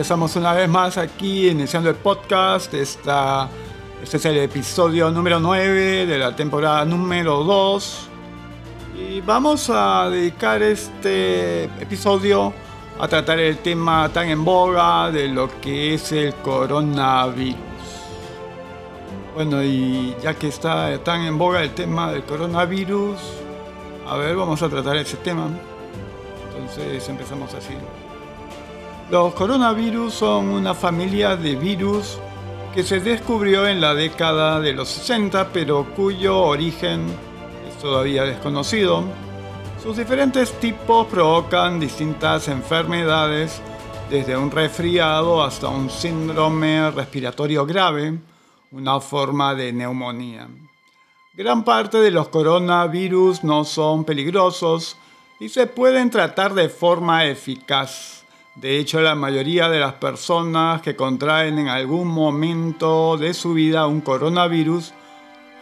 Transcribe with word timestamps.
estamos 0.00 0.36
una 0.36 0.52
vez 0.52 0.68
más 0.68 0.96
aquí 0.96 1.48
iniciando 1.48 1.90
el 1.90 1.96
podcast. 1.96 2.72
Esta, 2.72 3.48
este 4.02 4.16
es 4.18 4.24
el 4.26 4.38
episodio 4.38 5.10
número 5.10 5.40
9 5.40 6.06
de 6.06 6.18
la 6.18 6.36
temporada 6.36 6.84
número 6.84 7.42
2. 7.42 8.08
Y 8.96 9.20
vamos 9.20 9.68
a 9.70 10.08
dedicar 10.08 10.62
este 10.62 11.64
episodio 11.64 12.52
a 13.00 13.08
tratar 13.08 13.40
el 13.40 13.58
tema 13.58 14.08
tan 14.10 14.28
en 14.28 14.44
boga 14.44 15.10
de 15.10 15.28
lo 15.28 15.60
que 15.60 15.94
es 15.94 16.12
el 16.12 16.32
coronavirus. 16.34 17.56
Bueno, 19.34 19.62
y 19.62 20.14
ya 20.22 20.34
que 20.34 20.48
está 20.48 20.96
tan 21.02 21.22
en 21.22 21.38
boga 21.38 21.62
el 21.62 21.74
tema 21.74 22.12
del 22.12 22.22
coronavirus, 22.22 23.18
a 24.06 24.16
ver, 24.16 24.36
vamos 24.36 24.62
a 24.62 24.68
tratar 24.68 24.96
ese 24.96 25.16
tema. 25.16 25.48
Entonces 26.54 27.08
empezamos 27.08 27.52
así. 27.54 27.74
Los 29.10 29.32
coronavirus 29.32 30.12
son 30.12 30.50
una 30.50 30.74
familia 30.74 31.34
de 31.34 31.56
virus 31.56 32.18
que 32.74 32.82
se 32.82 33.00
descubrió 33.00 33.66
en 33.66 33.80
la 33.80 33.94
década 33.94 34.60
de 34.60 34.74
los 34.74 34.90
60, 34.90 35.48
pero 35.50 35.86
cuyo 35.96 36.38
origen 36.40 37.06
es 37.66 37.78
todavía 37.78 38.24
desconocido. 38.24 39.04
Sus 39.82 39.96
diferentes 39.96 40.52
tipos 40.60 41.06
provocan 41.06 41.80
distintas 41.80 42.48
enfermedades, 42.48 43.62
desde 44.10 44.36
un 44.36 44.50
resfriado 44.50 45.42
hasta 45.42 45.68
un 45.68 45.88
síndrome 45.88 46.90
respiratorio 46.90 47.64
grave, 47.64 48.18
una 48.72 49.00
forma 49.00 49.54
de 49.54 49.72
neumonía. 49.72 50.48
Gran 51.32 51.64
parte 51.64 51.96
de 51.96 52.10
los 52.10 52.28
coronavirus 52.28 53.42
no 53.42 53.64
son 53.64 54.04
peligrosos 54.04 54.98
y 55.40 55.48
se 55.48 55.66
pueden 55.66 56.10
tratar 56.10 56.52
de 56.52 56.68
forma 56.68 57.24
eficaz. 57.24 58.17
De 58.60 58.76
hecho, 58.76 59.00
la 59.00 59.14
mayoría 59.14 59.68
de 59.68 59.78
las 59.78 59.92
personas 59.94 60.82
que 60.82 60.96
contraen 60.96 61.60
en 61.60 61.68
algún 61.68 62.08
momento 62.08 63.16
de 63.16 63.32
su 63.32 63.54
vida 63.54 63.86
un 63.86 64.00
coronavirus, 64.00 64.92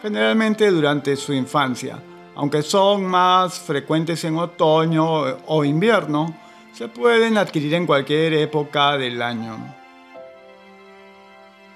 generalmente 0.01 0.71
durante 0.71 1.15
su 1.15 1.31
infancia, 1.31 1.99
aunque 2.33 2.63
son 2.63 3.05
más 3.05 3.59
frecuentes 3.59 4.23
en 4.23 4.39
otoño 4.39 5.05
o 5.45 5.63
invierno, 5.63 6.35
se 6.73 6.87
pueden 6.87 7.37
adquirir 7.37 7.75
en 7.75 7.85
cualquier 7.85 8.33
época 8.33 8.97
del 8.97 9.21
año. 9.21 9.75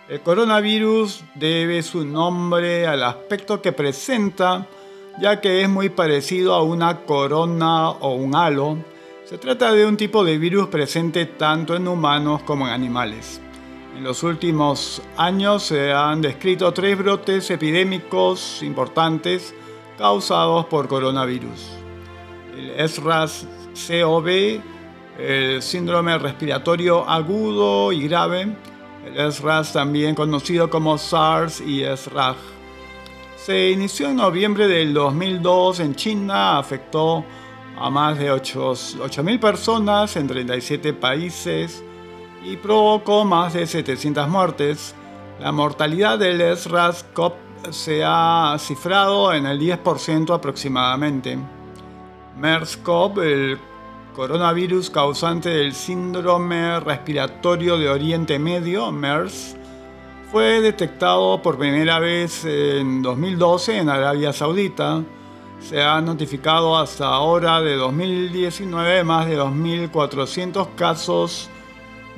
El 0.10 0.22
coronavirus 0.22 1.24
debe 1.36 1.84
su 1.84 2.04
nombre 2.04 2.88
al 2.88 3.04
aspecto 3.04 3.62
que 3.62 3.72
presenta, 3.72 4.66
ya 5.22 5.40
que 5.40 5.62
es 5.62 5.70
muy 5.70 5.90
parecido 5.90 6.56
a 6.56 6.64
una 6.64 7.02
corona 7.02 7.92
o 7.92 8.16
un 8.16 8.36
halo, 8.36 8.78
se 9.32 9.38
trata 9.38 9.72
de 9.72 9.86
un 9.86 9.96
tipo 9.96 10.26
de 10.26 10.38
virus 10.38 10.68
presente 10.68 11.26
tanto 11.26 11.74
en 11.74 11.88
humanos 11.88 12.42
como 12.44 12.68
en 12.68 12.74
animales. 12.74 13.40
En 13.96 14.04
los 14.04 14.24
últimos 14.24 15.02
años 15.16 15.64
se 15.64 15.94
han 15.94 16.22
descrito 16.22 16.74
tres 16.74 16.98
brotes 16.98 17.50
epidémicos 17.50 18.62
importantes 18.62 19.56
causados 19.98 20.66
por 20.66 20.90
coronavirus. 20.90 21.66
El 22.58 22.90
SRAS 22.90 23.48
CoV, 23.88 24.60
el 25.18 25.62
síndrome 25.62 26.18
respiratorio 26.18 27.10
agudo 27.10 27.94
y 27.94 28.10
grave, 28.10 28.54
el 29.06 29.32
SRAS 29.32 29.72
también 29.72 30.14
conocido 30.14 30.70
como 30.70 30.98
SARS 30.98 31.62
y 31.62 31.86
SRAG. 31.86 32.36
Se 33.38 33.72
inició 33.72 34.10
en 34.10 34.18
noviembre 34.18 34.68
del 34.68 34.94
2002 34.94 35.80
en 35.80 35.96
China, 35.96 36.58
afectó 36.58 37.24
a 37.78 37.90
más 37.90 38.18
de 38.18 38.32
8.000 38.32 39.40
personas 39.40 40.16
en 40.16 40.28
37 40.28 40.94
países 40.94 41.84
y 42.44 42.58
provocó 42.58 43.26
más 43.26 43.54
de 43.54 43.66
700 43.66 44.28
muertes. 44.28 44.96
La 45.40 45.52
mortalidad 45.52 46.20
del 46.20 46.42
SRAS-CoV 46.42 47.34
se 47.70 48.04
ha 48.06 48.56
cifrado 48.60 49.34
en 49.34 49.46
el 49.46 49.60
10% 49.60 50.34
aproximadamente. 50.34 51.38
MERS-CoV, 52.38 53.24
el 53.24 53.60
coronavirus 54.16 54.90
causante 54.90 55.50
del 55.50 55.74
síndrome 55.74 56.80
respiratorio 56.80 57.78
de 57.78 57.90
Oriente 57.90 58.40
Medio, 58.40 58.92
MERS, 58.92 59.56
fue 60.32 60.62
detectado 60.62 61.42
por 61.42 61.58
primera 61.58 62.00
vez 62.00 62.46
en 62.46 63.02
2012 63.02 63.80
en 63.80 63.90
Arabia 63.90 64.32
Saudita 64.34 65.04
se 65.62 65.82
han 65.82 66.06
notificado 66.06 66.78
hasta 66.78 67.06
ahora 67.06 67.62
de 67.62 67.76
2019 67.76 69.04
más 69.04 69.28
de 69.28 69.40
2.400 69.40 70.76
casos 70.76 71.50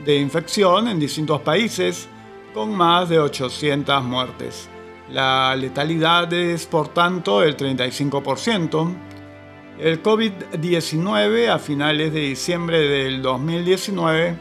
de 0.05 0.17
infección 0.17 0.87
en 0.87 0.99
distintos 0.99 1.41
países, 1.41 2.07
con 2.53 2.73
más 2.73 3.09
de 3.09 3.19
800 3.19 4.03
muertes. 4.03 4.69
La 5.11 5.55
letalidad 5.55 6.31
es, 6.33 6.65
por 6.65 6.87
tanto, 6.89 7.41
del 7.41 7.57
35%. 7.57 8.95
El 9.79 10.01
COVID-19 10.01 11.49
a 11.49 11.59
finales 11.59 12.13
de 12.13 12.19
diciembre 12.21 12.79
del 12.79 13.21
2019 13.21 14.37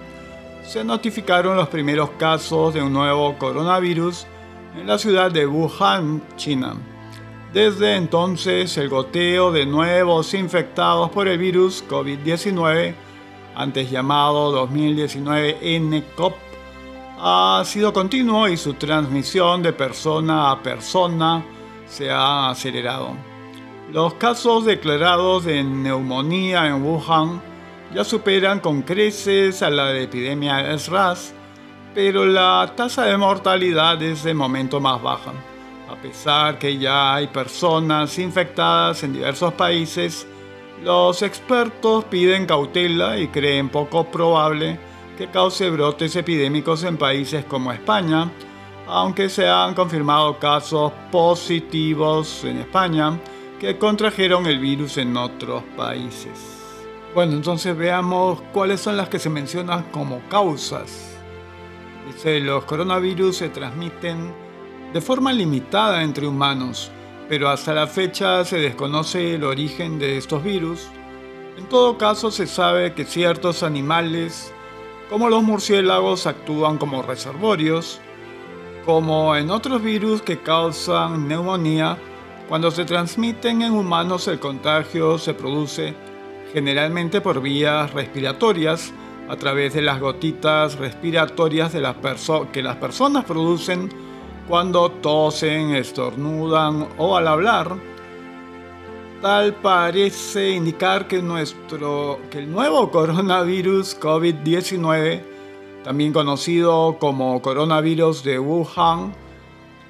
se 0.64 0.84
notificaron 0.84 1.56
los 1.56 1.68
primeros 1.68 2.10
casos 2.10 2.74
de 2.74 2.82
un 2.82 2.92
nuevo 2.92 3.36
coronavirus 3.38 4.26
en 4.78 4.86
la 4.86 4.98
ciudad 4.98 5.30
de 5.30 5.46
Wuhan, 5.46 6.22
China. 6.36 6.91
Desde 7.52 7.96
entonces, 7.96 8.78
el 8.78 8.88
goteo 8.88 9.52
de 9.52 9.66
nuevos 9.66 10.32
infectados 10.32 11.10
por 11.10 11.28
el 11.28 11.36
virus 11.36 11.84
COVID-19, 11.86 12.94
antes 13.54 13.90
llamado 13.90 14.66
2019-nCoV, 14.66 16.32
ha 17.18 17.62
sido 17.66 17.92
continuo 17.92 18.48
y 18.48 18.56
su 18.56 18.72
transmisión 18.74 19.62
de 19.62 19.74
persona 19.74 20.50
a 20.50 20.62
persona 20.62 21.44
se 21.86 22.10
ha 22.10 22.48
acelerado. 22.48 23.10
Los 23.92 24.14
casos 24.14 24.64
declarados 24.64 25.44
de 25.44 25.62
neumonía 25.62 26.66
en 26.68 26.82
Wuhan 26.82 27.42
ya 27.94 28.02
superan 28.02 28.60
con 28.60 28.80
creces 28.80 29.62
a 29.62 29.68
la 29.68 29.88
de 29.88 30.04
epidemia 30.04 30.78
SRAS, 30.78 31.34
pero 31.94 32.24
la 32.24 32.72
tasa 32.74 33.04
de 33.04 33.18
mortalidad 33.18 34.02
es 34.02 34.24
de 34.24 34.32
momento 34.32 34.80
más 34.80 35.02
baja. 35.02 35.34
A 35.92 35.96
pesar 35.96 36.58
que 36.58 36.78
ya 36.78 37.14
hay 37.14 37.26
personas 37.26 38.18
infectadas 38.18 39.02
en 39.02 39.12
diversos 39.12 39.52
países, 39.52 40.26
los 40.82 41.20
expertos 41.20 42.04
piden 42.06 42.46
cautela 42.46 43.18
y 43.18 43.28
creen 43.28 43.68
poco 43.68 44.10
probable 44.10 44.80
que 45.18 45.28
cause 45.28 45.68
brotes 45.68 46.16
epidémicos 46.16 46.82
en 46.84 46.96
países 46.96 47.44
como 47.44 47.70
España, 47.72 48.32
aunque 48.88 49.28
se 49.28 49.46
han 49.46 49.74
confirmado 49.74 50.38
casos 50.38 50.92
positivos 51.10 52.42
en 52.44 52.60
España 52.60 53.20
que 53.60 53.76
contrajeron 53.76 54.46
el 54.46 54.60
virus 54.60 54.96
en 54.96 55.14
otros 55.14 55.62
países. 55.76 56.58
Bueno, 57.14 57.34
entonces 57.34 57.76
veamos 57.76 58.40
cuáles 58.54 58.80
son 58.80 58.96
las 58.96 59.10
que 59.10 59.18
se 59.18 59.28
mencionan 59.28 59.82
como 59.92 60.22
causas. 60.30 61.18
Dice, 62.06 62.40
los 62.40 62.64
coronavirus 62.64 63.36
se 63.36 63.50
transmiten 63.50 64.32
de 64.92 65.00
forma 65.00 65.32
limitada 65.32 66.02
entre 66.02 66.26
humanos, 66.26 66.90
pero 67.28 67.48
hasta 67.48 67.72
la 67.72 67.86
fecha 67.86 68.44
se 68.44 68.58
desconoce 68.58 69.34
el 69.34 69.44
origen 69.44 69.98
de 69.98 70.18
estos 70.18 70.42
virus. 70.42 70.88
En 71.56 71.66
todo 71.66 71.96
caso 71.96 72.30
se 72.30 72.46
sabe 72.46 72.92
que 72.92 73.04
ciertos 73.04 73.62
animales, 73.62 74.52
como 75.08 75.30
los 75.30 75.42
murciélagos, 75.42 76.26
actúan 76.26 76.78
como 76.78 77.02
reservorios, 77.02 78.00
como 78.84 79.34
en 79.36 79.50
otros 79.50 79.82
virus 79.82 80.20
que 80.22 80.40
causan 80.40 81.28
neumonía, 81.28 81.96
cuando 82.48 82.70
se 82.70 82.84
transmiten 82.84 83.62
en 83.62 83.72
humanos 83.72 84.28
el 84.28 84.38
contagio 84.38 85.16
se 85.16 85.32
produce 85.32 85.94
generalmente 86.52 87.20
por 87.22 87.40
vías 87.40 87.92
respiratorias, 87.94 88.92
a 89.28 89.36
través 89.36 89.72
de 89.72 89.80
las 89.80 90.00
gotitas 90.00 90.76
respiratorias 90.76 91.72
que 91.72 92.62
las 92.62 92.76
personas 92.76 93.24
producen 93.24 94.11
cuando 94.48 94.90
tosen, 94.90 95.74
estornudan 95.74 96.88
o 96.98 97.16
al 97.16 97.28
hablar, 97.28 97.76
tal 99.20 99.54
parece 99.54 100.50
indicar 100.50 101.06
que, 101.06 101.22
nuestro, 101.22 102.18
que 102.30 102.38
el 102.38 102.50
nuevo 102.50 102.90
coronavirus 102.90 103.98
COVID-19, 104.00 105.22
también 105.84 106.12
conocido 106.12 106.96
como 106.98 107.40
coronavirus 107.40 108.24
de 108.24 108.38
Wuhan, 108.38 109.14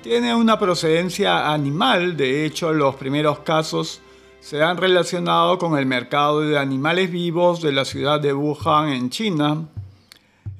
tiene 0.02 0.34
una 0.34 0.58
procedencia 0.58 1.52
animal. 1.52 2.16
De 2.16 2.44
hecho, 2.44 2.72
los 2.72 2.96
primeros 2.96 3.38
casos 3.40 4.00
se 4.40 4.62
han 4.62 4.76
relacionado 4.76 5.56
con 5.58 5.78
el 5.78 5.86
mercado 5.86 6.40
de 6.40 6.58
animales 6.58 7.10
vivos 7.10 7.62
de 7.62 7.72
la 7.72 7.84
ciudad 7.84 8.20
de 8.20 8.34
Wuhan 8.34 8.88
en 8.88 9.08
China. 9.08 9.68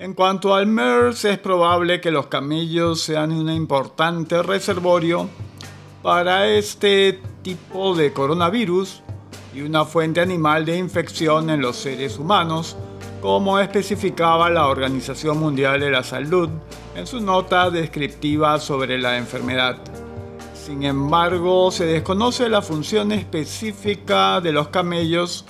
En 0.02 0.14
cuanto 0.14 0.52
al 0.52 0.66
MERS, 0.66 1.24
es 1.26 1.38
probable 1.38 2.00
que 2.00 2.10
los 2.10 2.26
camellos 2.26 3.00
sean 3.00 3.30
un 3.30 3.48
importante 3.48 4.42
reservorio 4.42 5.28
para 6.02 6.48
este 6.48 7.20
tipo 7.42 7.94
de 7.94 8.12
coronavirus 8.12 9.00
y 9.54 9.60
una 9.60 9.84
fuente 9.84 10.20
animal 10.20 10.64
de 10.64 10.76
infección 10.76 11.50
en 11.50 11.60
los 11.60 11.76
seres 11.76 12.18
humanos, 12.18 12.76
como 13.20 13.60
especificaba 13.60 14.50
la 14.50 14.66
Organización 14.66 15.38
Mundial 15.38 15.78
de 15.78 15.92
la 15.92 16.02
Salud 16.02 16.48
en 16.96 17.06
su 17.06 17.20
nota 17.20 17.70
descriptiva 17.70 18.58
sobre 18.58 18.98
la 18.98 19.16
enfermedad. 19.16 19.76
Sin 20.52 20.82
embargo, 20.82 21.70
se 21.70 21.86
desconoce 21.86 22.48
la 22.48 22.60
función 22.60 23.12
específica 23.12 24.40
de 24.40 24.50
los 24.50 24.66
camellos 24.66 25.44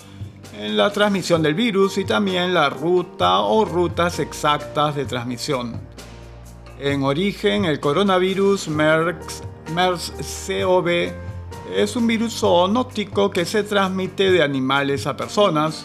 la 0.58 0.92
transmisión 0.92 1.42
del 1.42 1.54
virus 1.54 1.98
y 1.98 2.04
también 2.04 2.54
la 2.54 2.68
ruta 2.68 3.40
o 3.40 3.64
rutas 3.64 4.18
exactas 4.18 4.94
de 4.94 5.06
transmisión. 5.06 5.80
En 6.78 7.04
origen, 7.04 7.64
el 7.64 7.80
coronavirus 7.80 8.68
MERS-CoV 8.68 11.12
es 11.74 11.96
un 11.96 12.06
virus 12.06 12.40
zoonótico 12.40 13.30
que 13.30 13.44
se 13.44 13.62
transmite 13.62 14.30
de 14.30 14.42
animales 14.42 15.06
a 15.06 15.16
personas. 15.16 15.84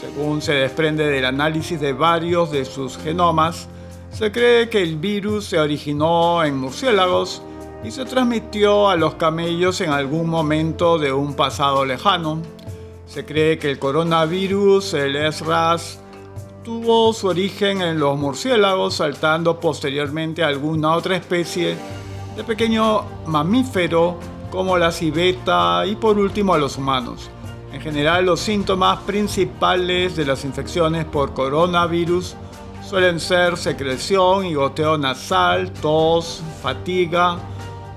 Según 0.00 0.42
se 0.42 0.52
desprende 0.52 1.08
del 1.08 1.24
análisis 1.24 1.80
de 1.80 1.92
varios 1.92 2.52
de 2.52 2.64
sus 2.64 2.98
genomas, 2.98 3.68
se 4.12 4.30
cree 4.30 4.68
que 4.68 4.82
el 4.82 4.96
virus 4.96 5.46
se 5.46 5.58
originó 5.58 6.44
en 6.44 6.58
murciélagos 6.58 7.42
y 7.82 7.90
se 7.90 8.04
transmitió 8.04 8.88
a 8.88 8.96
los 8.96 9.16
camellos 9.16 9.80
en 9.80 9.90
algún 9.90 10.28
momento 10.28 10.98
de 10.98 11.12
un 11.12 11.34
pasado 11.34 11.84
lejano. 11.84 12.53
Se 13.06 13.24
cree 13.24 13.58
que 13.58 13.70
el 13.70 13.78
coronavirus, 13.78 14.94
el 14.94 15.32
SRAS, 15.32 16.00
tuvo 16.64 17.12
su 17.12 17.28
origen 17.28 17.82
en 17.82 18.00
los 18.00 18.18
murciélagos, 18.18 18.94
saltando 18.94 19.60
posteriormente 19.60 20.42
a 20.42 20.48
alguna 20.48 20.94
otra 20.94 21.16
especie 21.16 21.76
de 22.36 22.44
pequeño 22.44 23.04
mamífero 23.26 24.18
como 24.50 24.78
la 24.78 24.90
civeta 24.90 25.84
y 25.86 25.94
por 25.96 26.18
último 26.18 26.54
a 26.54 26.58
los 26.58 26.78
humanos. 26.78 27.30
En 27.72 27.80
general 27.80 28.24
los 28.24 28.40
síntomas 28.40 29.00
principales 29.00 30.16
de 30.16 30.24
las 30.24 30.44
infecciones 30.44 31.04
por 31.04 31.34
coronavirus 31.34 32.36
suelen 32.88 33.20
ser 33.20 33.56
secreción 33.56 34.46
y 34.46 34.54
goteo 34.54 34.96
nasal, 34.96 35.72
tos, 35.72 36.42
fatiga, 36.62 37.36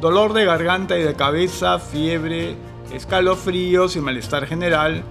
dolor 0.02 0.34
de 0.34 0.46
garganta 0.46 0.98
y 0.98 1.04
de 1.04 1.14
cabeza, 1.14 1.80
fiebre, 1.80 2.56
escalofríos 2.92 3.96
y 3.96 4.02
malestar 4.02 4.46
general, 4.46 5.04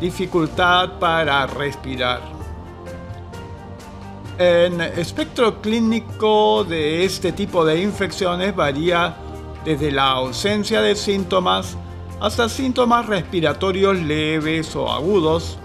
dificultad 0.00 0.98
para 0.98 1.46
respirar. 1.46 2.20
El 4.38 4.80
espectro 4.80 5.60
clínico 5.60 6.64
de 6.64 7.04
este 7.04 7.32
tipo 7.32 7.64
de 7.64 7.80
infecciones 7.80 8.54
varía 8.54 9.16
desde 9.64 9.92
la 9.92 10.10
ausencia 10.10 10.80
de 10.80 10.96
síntomas 10.96 11.76
hasta 12.20 12.48
síntomas 12.48 13.06
respiratorios 13.06 13.98
leves 14.00 14.74
o 14.74 14.90
agudos. 14.90 15.58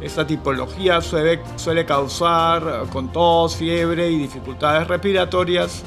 Esta 0.00 0.26
tipología 0.26 1.00
suele, 1.00 1.40
suele 1.56 1.84
causar 1.84 2.84
con 2.92 3.12
tos, 3.12 3.56
fiebre 3.56 4.10
y 4.10 4.18
dificultades 4.18 4.86
respiratorias. 4.88 5.82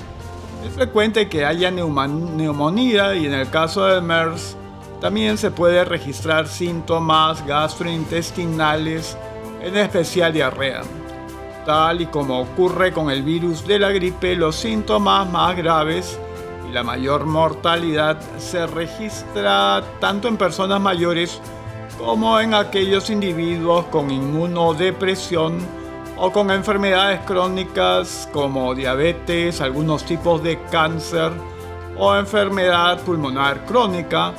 Es 0.65 0.73
frecuente 0.73 1.29
que 1.29 1.45
haya 1.45 1.71
neumonía 1.71 3.15
y 3.15 3.25
en 3.27 3.33
el 3.33 3.49
caso 3.49 3.85
del 3.85 4.01
MERS 4.01 4.57
también 5.01 5.37
se 5.37 5.49
puede 5.51 5.85
registrar 5.85 6.47
síntomas 6.47 7.45
gastrointestinales, 7.45 9.17
en 9.61 9.77
especial 9.77 10.33
diarrea. 10.33 10.81
Tal 11.65 12.01
y 12.01 12.05
como 12.07 12.41
ocurre 12.41 12.91
con 12.91 13.09
el 13.09 13.23
virus 13.23 13.65
de 13.65 13.79
la 13.79 13.91
gripe, 13.91 14.35
los 14.35 14.55
síntomas 14.55 15.29
más 15.29 15.55
graves 15.55 16.19
y 16.69 16.73
la 16.73 16.83
mayor 16.83 17.25
mortalidad 17.25 18.19
se 18.37 18.67
registra 18.67 19.83
tanto 19.99 20.27
en 20.27 20.37
personas 20.37 20.81
mayores 20.81 21.41
como 21.97 22.39
en 22.39 22.53
aquellos 22.53 23.09
individuos 23.09 23.85
con 23.85 24.11
inmunodepresión 24.11 25.57
o 26.17 26.31
con 26.31 26.51
enfermedades 26.51 27.21
crónicas 27.21 28.29
como 28.33 28.75
diabetes, 28.75 29.61
algunos 29.61 30.03
tipos 30.03 30.43
de 30.43 30.61
cáncer 30.71 31.31
o 31.97 32.15
enfermedad 32.15 32.99
pulmonar 33.01 33.65
crónica 33.65 34.33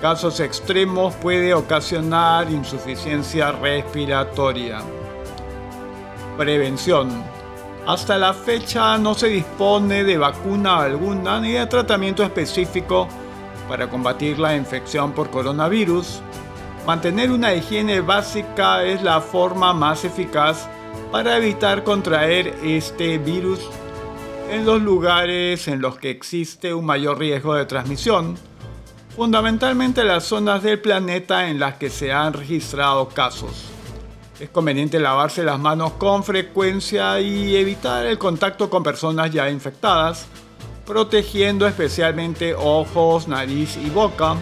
casos 0.00 0.38
extremos 0.40 1.14
puede 1.16 1.52
ocasionar 1.54 2.50
insuficiencia 2.50 3.52
respiratoria. 3.52 4.80
Prevención. 6.36 7.08
Hasta 7.86 8.18
la 8.18 8.32
fecha 8.34 8.96
no 8.98 9.14
se 9.14 9.28
dispone 9.28 10.04
de 10.04 10.18
vacuna 10.18 10.78
alguna 10.78 11.40
ni 11.40 11.52
de 11.52 11.66
tratamiento 11.66 12.22
específico 12.22 13.08
para 13.68 13.88
combatir 13.88 14.38
la 14.38 14.54
infección 14.54 15.12
por 15.12 15.30
coronavirus. 15.30 16.20
Mantener 16.86 17.30
una 17.30 17.54
higiene 17.54 18.00
básica 18.00 18.84
es 18.84 19.02
la 19.02 19.20
forma 19.20 19.72
más 19.74 20.04
eficaz 20.04 20.68
para 21.10 21.36
evitar 21.38 21.82
contraer 21.82 22.54
este 22.62 23.18
virus 23.18 23.60
en 24.50 24.64
los 24.64 24.80
lugares 24.80 25.66
en 25.68 25.80
los 25.80 25.98
que 25.98 26.10
existe 26.10 26.72
un 26.72 26.86
mayor 26.86 27.18
riesgo 27.18 27.54
de 27.54 27.66
transmisión 27.66 28.36
fundamentalmente 29.18 30.04
las 30.04 30.26
zonas 30.26 30.62
del 30.62 30.78
planeta 30.78 31.48
en 31.48 31.58
las 31.58 31.74
que 31.74 31.90
se 31.90 32.12
han 32.12 32.34
registrado 32.34 33.08
casos. 33.08 33.64
Es 34.38 34.48
conveniente 34.48 35.00
lavarse 35.00 35.42
las 35.42 35.58
manos 35.58 35.94
con 35.94 36.22
frecuencia 36.22 37.20
y 37.20 37.56
evitar 37.56 38.06
el 38.06 38.16
contacto 38.16 38.70
con 38.70 38.84
personas 38.84 39.32
ya 39.32 39.50
infectadas, 39.50 40.28
protegiendo 40.86 41.66
especialmente 41.66 42.54
ojos, 42.54 43.26
nariz 43.26 43.76
y 43.84 43.90
boca. 43.90 44.36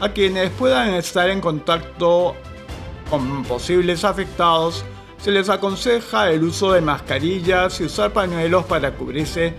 A 0.00 0.08
quienes 0.08 0.50
puedan 0.50 0.94
estar 0.94 1.30
en 1.30 1.40
contacto 1.40 2.34
con 3.08 3.44
posibles 3.44 4.02
afectados, 4.02 4.84
se 5.18 5.30
les 5.30 5.48
aconseja 5.48 6.28
el 6.28 6.42
uso 6.42 6.72
de 6.72 6.80
mascarillas 6.80 7.80
y 7.80 7.84
usar 7.84 8.12
pañuelos 8.12 8.64
para 8.64 8.96
cubrirse 8.96 9.54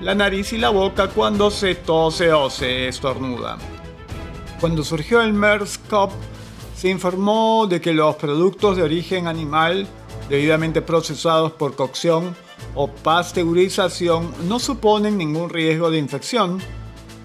la 0.00 0.14
nariz 0.14 0.54
y 0.54 0.56
la 0.56 0.70
boca 0.70 1.08
cuando 1.08 1.50
se 1.50 1.74
tose 1.74 2.32
o 2.32 2.48
se 2.48 2.88
estornuda. 2.88 3.58
Cuando 4.62 4.84
surgió 4.84 5.20
el 5.22 5.34
MERS-CoV, 5.34 6.10
se 6.76 6.88
informó 6.88 7.66
de 7.68 7.80
que 7.80 7.92
los 7.92 8.14
productos 8.14 8.76
de 8.76 8.84
origen 8.84 9.26
animal, 9.26 9.88
debidamente 10.28 10.80
procesados 10.80 11.50
por 11.50 11.74
cocción 11.74 12.36
o 12.76 12.86
pasteurización, 12.86 14.32
no 14.46 14.60
suponen 14.60 15.18
ningún 15.18 15.50
riesgo 15.50 15.90
de 15.90 15.98
infección, 15.98 16.60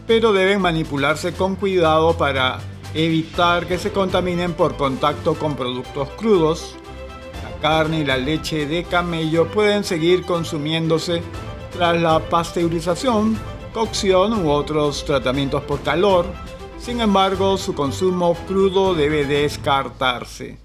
pero 0.08 0.34
deben 0.34 0.62
manipularse 0.62 1.34
con 1.34 1.56
cuidado 1.56 2.18
para 2.18 2.58
evitar 2.96 3.68
que 3.68 3.78
se 3.78 3.92
contaminen 3.92 4.54
por 4.54 4.76
contacto 4.76 5.36
con 5.36 5.56
productos 5.56 6.10
crudos. 6.18 6.74
La 7.44 7.62
carne 7.62 8.00
y 8.00 8.06
la 8.06 8.18
leche 8.18 8.66
de 8.66 8.84
camello 8.84 9.48
pueden 9.52 9.84
seguir 9.84 10.26
consumiéndose 10.26 11.22
tras 11.72 12.02
la 12.02 12.18
pasteurización, 12.18 13.38
cocción 13.76 14.44
u 14.44 14.50
otros 14.50 15.06
tratamientos 15.06 15.62
por 15.66 15.82
calor, 15.82 16.26
sin 16.80 17.02
embargo, 17.02 17.58
su 17.58 17.74
consumo 17.74 18.36
crudo 18.48 18.94
debe 18.94 19.26
descartarse. 19.26 20.58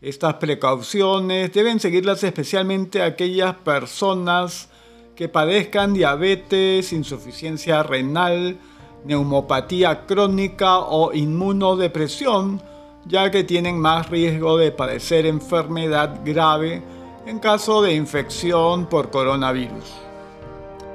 Estas 0.00 0.34
precauciones 0.34 1.52
deben 1.52 1.78
seguirlas 1.78 2.24
especialmente 2.24 3.02
aquellas 3.02 3.54
personas 3.56 4.68
que 5.14 5.28
padezcan 5.28 5.92
diabetes, 5.92 6.92
insuficiencia 6.92 7.82
renal, 7.82 8.56
neumopatía 9.04 10.06
crónica 10.06 10.78
o 10.78 11.12
inmunodepresión, 11.12 12.62
ya 13.06 13.30
que 13.30 13.44
tienen 13.44 13.78
más 13.78 14.08
riesgo 14.08 14.56
de 14.56 14.72
padecer 14.72 15.26
enfermedad 15.26 16.20
grave 16.24 16.82
en 17.26 17.38
caso 17.38 17.82
de 17.82 17.94
infección 17.94 18.86
por 18.86 19.10
coronavirus. 19.10 19.92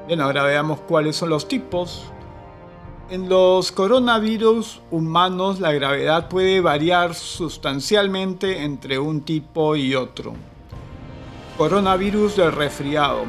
Bien, 0.07 0.21
ahora 0.21 0.43
veamos 0.43 0.79
cuáles 0.81 1.15
son 1.15 1.29
los 1.29 1.47
tipos. 1.47 2.11
En 3.07 3.29
los 3.29 3.71
coronavirus 3.71 4.81
humanos 4.89 5.59
la 5.59 5.71
gravedad 5.71 6.27
puede 6.27 6.59
variar 6.59 7.13
sustancialmente 7.13 8.63
entre 8.63 8.97
un 8.97 9.21
tipo 9.21 9.75
y 9.75 9.93
otro. 9.93 10.33
Coronavirus 11.55 12.37
del 12.37 12.51
resfriado. 12.51 13.25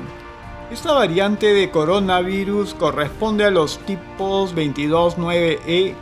Esta 0.72 0.94
variante 0.94 1.52
de 1.52 1.70
coronavirus 1.70 2.72
corresponde 2.72 3.44
a 3.44 3.50
los 3.50 3.78
tipos 3.80 4.56
229E 4.56 5.90
y 5.90 5.94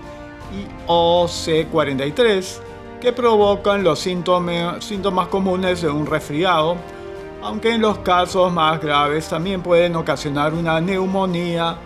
OC43 0.86 2.60
que 3.00 3.12
provocan 3.12 3.82
los 3.82 3.98
síntomas, 3.98 4.84
síntomas 4.84 5.26
comunes 5.26 5.82
de 5.82 5.90
un 5.90 6.06
resfriado, 6.06 6.76
aunque 7.42 7.74
en 7.74 7.80
los 7.80 7.98
casos 7.98 8.52
más 8.52 8.80
graves 8.80 9.28
también 9.28 9.62
pueden 9.62 9.96
ocasionar 9.96 10.54
una 10.54 10.80
neumonía 10.80 11.76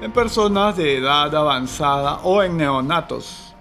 en 0.00 0.12
personas 0.12 0.76
de 0.76 0.98
edad 0.98 1.34
avanzada 1.34 2.20
o 2.22 2.42
en 2.42 2.56
neonatos. 2.56 3.54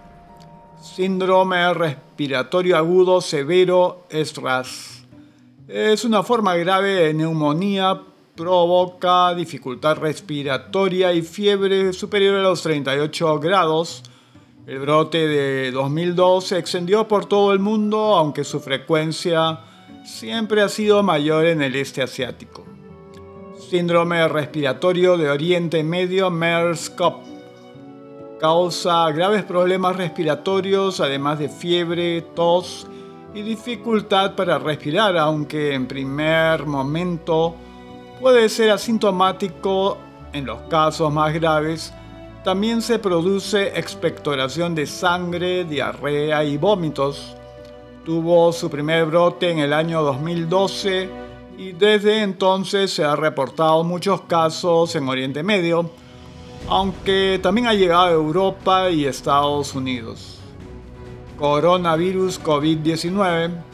Síndrome 0.81 1.73
respiratorio 1.73 2.77
agudo 2.77 3.21
severo 3.21 4.05
SRAS. 4.09 5.05
Es 5.67 6.05
una 6.05 6.23
forma 6.23 6.55
grave 6.55 6.93
de 6.93 7.13
neumonía, 7.13 8.01
provoca 8.35 9.33
dificultad 9.33 9.97
respiratoria 9.97 11.11
y 11.11 11.23
fiebre 11.23 11.91
superior 11.91 12.35
a 12.35 12.43
los 12.43 12.61
38 12.61 13.39
grados. 13.39 14.03
El 14.67 14.79
brote 14.79 15.27
de 15.27 15.71
2002 15.71 16.45
se 16.45 16.57
extendió 16.59 17.07
por 17.07 17.25
todo 17.25 17.51
el 17.51 17.59
mundo, 17.59 18.15
aunque 18.15 18.43
su 18.43 18.59
frecuencia 18.59 19.61
siempre 20.05 20.61
ha 20.61 20.69
sido 20.69 21.01
mayor 21.03 21.45
en 21.45 21.61
el 21.61 21.75
este 21.75 22.01
asiático. 22.01 22.76
Síndrome 23.69 24.25
respiratorio 24.29 25.17
de 25.17 25.29
Oriente 25.29 25.83
Medio 25.83 26.31
MERS-CoV 26.31 27.15
causa 28.39 29.11
graves 29.11 29.43
problemas 29.43 29.97
respiratorios, 29.97 31.01
además 31.01 31.37
de 31.39 31.49
fiebre, 31.49 32.21
tos 32.33 32.87
y 33.33 33.41
dificultad 33.41 34.35
para 34.35 34.57
respirar, 34.57 35.17
aunque 35.17 35.73
en 35.73 35.85
primer 35.85 36.65
momento 36.65 37.55
puede 38.21 38.47
ser 38.47 38.71
asintomático 38.71 39.97
en 40.31 40.45
los 40.45 40.61
casos 40.69 41.11
más 41.11 41.33
graves. 41.33 41.93
También 42.45 42.81
se 42.81 42.99
produce 42.99 43.77
expectoración 43.77 44.75
de 44.75 44.85
sangre, 44.85 45.65
diarrea 45.65 46.41
y 46.45 46.55
vómitos. 46.55 47.35
Tuvo 48.05 48.53
su 48.53 48.69
primer 48.69 49.07
brote 49.07 49.51
en 49.51 49.59
el 49.59 49.73
año 49.73 50.03
2012 50.03 51.26
y 51.57 51.71
desde 51.71 52.21
entonces 52.21 52.93
se 52.93 53.03
han 53.03 53.17
reportado 53.17 53.83
muchos 53.83 54.21
casos 54.21 54.95
en 54.95 55.09
Oriente 55.09 55.43
Medio, 55.43 55.89
aunque 56.69 57.39
también 57.41 57.67
ha 57.67 57.73
llegado 57.73 58.05
a 58.05 58.11
Europa 58.11 58.89
y 58.89 59.05
Estados 59.05 59.73
Unidos. 59.73 60.39
Coronavirus 61.37 62.41
COVID-19 62.41 63.67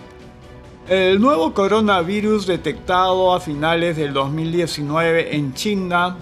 el 0.89 1.21
nuevo 1.21 1.53
coronavirus 1.53 2.45
detectado 2.45 3.33
a 3.33 3.39
finales 3.39 3.95
del 3.95 4.11
2019 4.11 5.33
en 5.33 5.53
China 5.53 6.17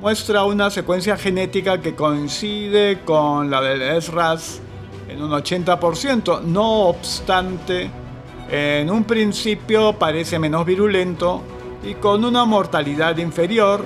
muestra 0.00 0.42
una 0.42 0.68
secuencia 0.68 1.16
genética 1.16 1.80
que 1.80 1.94
coincide 1.94 3.02
con 3.04 3.52
la 3.52 3.60
del 3.60 4.02
SRAS 4.02 4.60
en 5.08 5.22
un 5.22 5.30
80%. 5.30 6.42
No 6.42 6.88
obstante, 6.88 7.88
en 8.50 8.90
un 8.90 9.04
principio 9.04 9.92
parece 9.92 10.38
menos 10.38 10.64
virulento 10.64 11.42
y 11.82 11.94
con 11.94 12.24
una 12.24 12.44
mortalidad 12.44 13.16
inferior. 13.18 13.84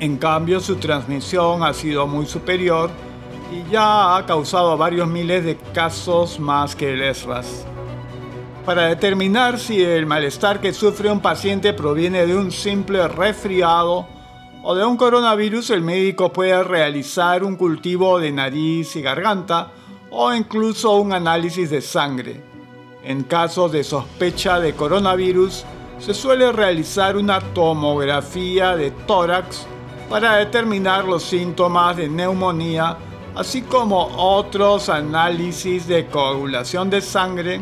En 0.00 0.18
cambio, 0.18 0.60
su 0.60 0.76
transmisión 0.76 1.62
ha 1.62 1.72
sido 1.72 2.06
muy 2.06 2.26
superior 2.26 2.90
y 3.50 3.70
ya 3.70 4.16
ha 4.16 4.26
causado 4.26 4.76
varios 4.76 5.08
miles 5.08 5.44
de 5.44 5.56
casos 5.72 6.38
más 6.38 6.76
que 6.76 6.92
el 6.92 7.14
SRAS. 7.14 7.64
Para 8.66 8.86
determinar 8.86 9.58
si 9.58 9.82
el 9.82 10.06
malestar 10.06 10.60
que 10.60 10.72
sufre 10.72 11.10
un 11.10 11.20
paciente 11.20 11.72
proviene 11.72 12.26
de 12.26 12.36
un 12.36 12.50
simple 12.50 13.06
resfriado 13.08 14.06
o 14.62 14.74
de 14.74 14.84
un 14.84 14.96
coronavirus, 14.96 15.70
el 15.70 15.82
médico 15.82 16.32
puede 16.32 16.62
realizar 16.64 17.44
un 17.44 17.56
cultivo 17.56 18.18
de 18.18 18.32
nariz 18.32 18.96
y 18.96 19.02
garganta 19.02 19.70
o 20.10 20.32
incluso 20.34 20.96
un 20.96 21.12
análisis 21.12 21.70
de 21.70 21.82
sangre. 21.82 22.53
En 23.04 23.22
casos 23.22 23.70
de 23.70 23.84
sospecha 23.84 24.58
de 24.60 24.72
coronavirus, 24.74 25.66
se 25.98 26.14
suele 26.14 26.50
realizar 26.52 27.18
una 27.18 27.38
tomografía 27.38 28.74
de 28.76 28.92
tórax 28.92 29.66
para 30.08 30.36
determinar 30.36 31.04
los 31.04 31.22
síntomas 31.22 31.98
de 31.98 32.08
neumonía, 32.08 32.96
así 33.34 33.60
como 33.60 34.06
otros 34.16 34.88
análisis 34.88 35.86
de 35.86 36.06
coagulación 36.06 36.88
de 36.88 37.02
sangre, 37.02 37.60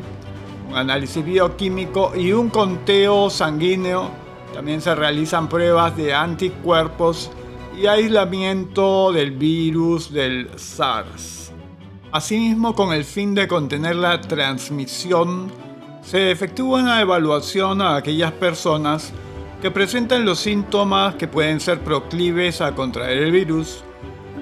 un 0.69 0.77
análisis 0.77 1.25
bioquímico 1.25 2.13
y 2.15 2.33
un 2.33 2.49
conteo 2.49 3.29
sanguíneo. 3.29 4.11
También 4.55 4.81
se 4.81 4.95
realizan 4.95 5.49
pruebas 5.49 5.97
de 5.97 6.15
anticuerpos 6.15 7.33
y 7.77 7.87
aislamiento 7.87 9.11
del 9.11 9.33
virus 9.33 10.13
del 10.13 10.51
SARS. 10.57 11.42
Asimismo, 12.12 12.75
con 12.75 12.92
el 12.92 13.07
fin 13.07 13.35
de 13.35 13.49
contener 13.49 13.97
la 13.97 14.21
transmisión, 14.21 15.50
se 16.02 16.31
efectúa 16.31 16.83
una 16.83 17.00
evaluación 17.00 17.81
a 17.81 17.97
aquellas 17.97 18.33
personas 18.33 19.14
que 19.62 19.71
presentan 19.71 20.26
los 20.26 20.38
síntomas 20.38 21.14
que 21.14 21.26
pueden 21.26 21.59
ser 21.59 21.81
proclives 21.81 22.61
a 22.61 22.75
contraer 22.75 23.16
el 23.16 23.33
virus, 23.33 23.83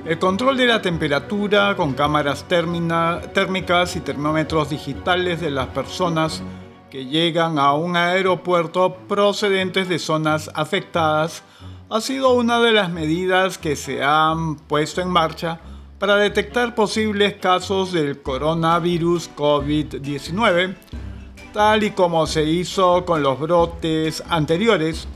el 0.05 0.19
control 0.19 0.57
de 0.57 0.67
la 0.67 0.83
temperatura 0.83 1.77
con 1.77 1.93
cámaras 1.93 2.45
térmicas 2.49 3.95
y 3.95 4.01
termómetros 4.01 4.69
digitales 4.69 5.41
de 5.41 5.53
las 5.53 5.69
personas 5.69 6.43
que 6.91 7.07
llegan 7.07 7.57
a 7.61 7.75
un 7.75 7.95
aeropuerto 7.95 8.97
procedentes 9.07 9.89
de 9.89 10.01
zonas 10.01 10.51
afectadas 10.55 11.45
ha 11.89 12.01
sido 12.01 12.35
una 12.35 12.59
de 12.59 12.73
las 12.73 12.91
medidas 12.91 13.59
que 13.59 13.77
se 13.77 14.03
han 14.03 14.57
puesto 14.57 15.01
en 15.03 15.09
marcha 15.09 15.61
para 16.01 16.17
detectar 16.17 16.75
posibles 16.75 17.35
casos 17.35 17.93
del 17.93 18.23
coronavirus 18.23 19.31
COVID-19, 19.37 20.75
tal 21.53 21.83
y 21.85 21.91
como 21.91 22.27
se 22.27 22.43
hizo 22.45 23.05
con 23.05 23.23
los 23.23 23.39
brotes 23.39 24.23
anteriores. 24.31 25.07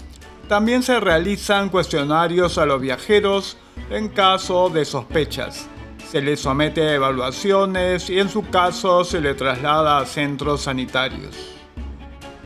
También 0.47 0.83
se 0.83 1.01
realizan 1.01 1.71
cuestionarios 1.71 2.59
a 2.59 2.67
los 2.67 2.83
viajeros 2.83 3.57
en 3.89 4.09
caso 4.09 4.69
de 4.69 4.85
sospechas. 4.85 5.67
Se 6.07 6.21
les 6.21 6.41
somete 6.41 6.83
a 6.83 6.95
evaluaciones 6.97 8.11
y 8.11 8.21
en 8.21 8.29
su 8.29 8.43
caso 8.51 9.05
se 9.05 9.23
le 9.23 9.33
traslada 9.33 9.97
a 9.97 10.05
centros 10.05 10.61
sanitarios. 10.61 11.35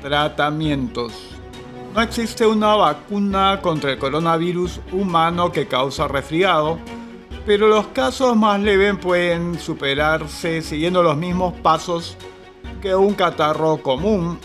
Tratamientos. 0.00 1.12
No 1.92 2.00
existe 2.00 2.46
una 2.46 2.76
vacuna 2.76 3.58
contra 3.60 3.90
el 3.90 3.98
coronavirus 3.98 4.80
humano 4.92 5.50
que 5.50 5.66
causa 5.66 6.06
resfriado, 6.06 6.78
pero 7.48 7.66
los 7.66 7.86
casos 7.86 8.36
más 8.36 8.60
leves 8.60 8.98
pueden 8.98 9.58
superarse 9.58 10.60
siguiendo 10.60 11.02
los 11.02 11.16
mismos 11.16 11.54
pasos 11.62 12.14
que 12.82 12.94
un 12.94 13.14
catarro 13.14 13.78
común. 13.78 14.38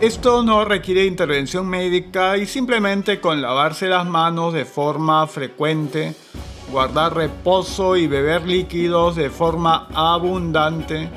Esto 0.00 0.42
no 0.42 0.64
requiere 0.64 1.04
intervención 1.04 1.68
médica 1.68 2.38
y 2.38 2.46
simplemente 2.46 3.20
con 3.20 3.42
lavarse 3.42 3.88
las 3.88 4.06
manos 4.06 4.54
de 4.54 4.64
forma 4.64 5.26
frecuente, 5.26 6.14
guardar 6.72 7.14
reposo 7.14 7.98
y 7.98 8.06
beber 8.06 8.46
líquidos 8.46 9.16
de 9.16 9.28
forma 9.28 9.88
abundante, 9.92 11.10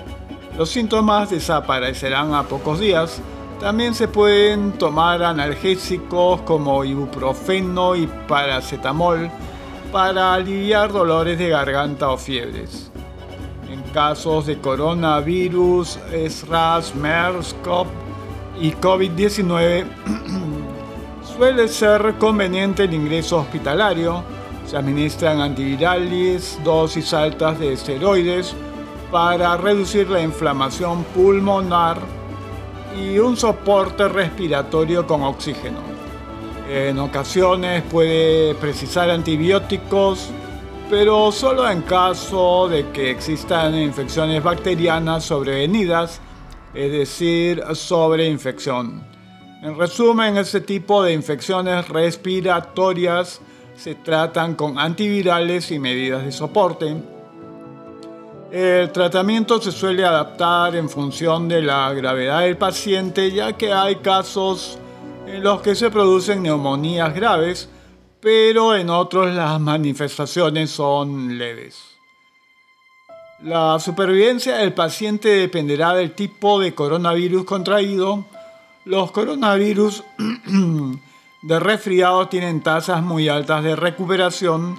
los 0.58 0.70
síntomas 0.70 1.30
desaparecerán 1.30 2.34
a 2.34 2.44
pocos 2.44 2.82
días. 2.82 3.22
También 3.62 3.96
se 3.96 4.10
pueden 4.10 4.74
tomar 4.74 5.24
analgésicos 5.24 6.42
como 6.42 6.84
ibuprofeno 6.84 7.96
y 7.96 8.08
paracetamol 8.28 9.32
para 9.92 10.34
aliviar 10.34 10.92
dolores 10.92 11.38
de 11.38 11.50
garganta 11.50 12.10
o 12.10 12.18
fiebres. 12.18 12.92
En 13.70 13.82
casos 13.92 14.46
de 14.46 14.60
coronavirus, 14.60 16.00
SRAS, 16.30 16.96
MERS, 16.96 17.56
CoV 17.64 17.88
y 18.60 18.72
COVID-19, 18.72 19.86
suele 21.38 21.68
ser 21.68 22.16
conveniente 22.18 22.84
el 22.84 22.94
ingreso 22.94 23.38
hospitalario. 23.38 24.24
Se 24.66 24.78
administran 24.78 25.42
antivirales, 25.42 26.60
dosis 26.64 27.14
altas 27.14 27.60
de 27.60 27.74
esteroides 27.74 28.56
para 29.12 29.58
reducir 29.58 30.10
la 30.10 30.22
inflamación 30.22 31.04
pulmonar 31.16 31.98
y 32.96 33.18
un 33.18 33.36
soporte 33.36 34.08
respiratorio 34.08 35.08
con 35.08 35.24
oxígeno. 35.24 35.89
En 36.72 37.00
ocasiones 37.00 37.82
puede 37.90 38.54
precisar 38.54 39.10
antibióticos, 39.10 40.30
pero 40.88 41.32
solo 41.32 41.68
en 41.68 41.82
caso 41.82 42.68
de 42.70 42.92
que 42.92 43.10
existan 43.10 43.74
infecciones 43.74 44.44
bacterianas 44.44 45.24
sobrevenidas, 45.24 46.22
es 46.76 46.92
decir, 46.92 47.64
sobreinfección. 47.74 49.04
En 49.64 49.80
resumen, 49.80 50.38
este 50.38 50.62
tipo 50.62 51.02
de 51.02 51.14
infecciones 51.14 51.88
respiratorias 51.88 53.42
se 53.76 53.96
tratan 53.96 54.54
con 54.54 54.78
antivirales 54.78 55.72
y 55.72 55.80
medidas 55.80 56.24
de 56.24 56.32
soporte. 56.32 56.96
El 58.52 58.92
tratamiento 58.92 59.60
se 59.60 59.72
suele 59.72 60.06
adaptar 60.06 60.76
en 60.76 60.88
función 60.88 61.48
de 61.48 61.64
la 61.64 61.92
gravedad 61.94 62.42
del 62.42 62.58
paciente, 62.58 63.32
ya 63.32 63.54
que 63.54 63.74
hay 63.74 63.96
casos 63.96 64.78
en 65.30 65.44
los 65.44 65.62
que 65.62 65.76
se 65.76 65.92
producen 65.92 66.44
neumonías 66.44 67.14
graves, 67.14 67.70
pero 68.20 68.76
en 68.76 68.90
otros 68.90 69.34
las 69.34 69.60
manifestaciones 69.60 70.72
son 70.72 71.38
leves. 71.38 71.78
La 73.44 73.80
supervivencia 73.80 74.58
del 74.58 74.74
paciente 74.74 75.30
dependerá 75.30 75.94
del 75.94 76.14
tipo 76.14 76.60
de 76.60 76.76
coronavirus 76.76 77.46
contraído. 77.46 78.26
Los 78.86 79.12
coronavirus 79.12 80.04
de 81.44 81.60
resfriado 81.60 82.28
tienen 82.28 82.62
tasas 82.62 83.02
muy 83.02 83.30
altas 83.30 83.64
de 83.64 83.76
recuperación 83.76 84.78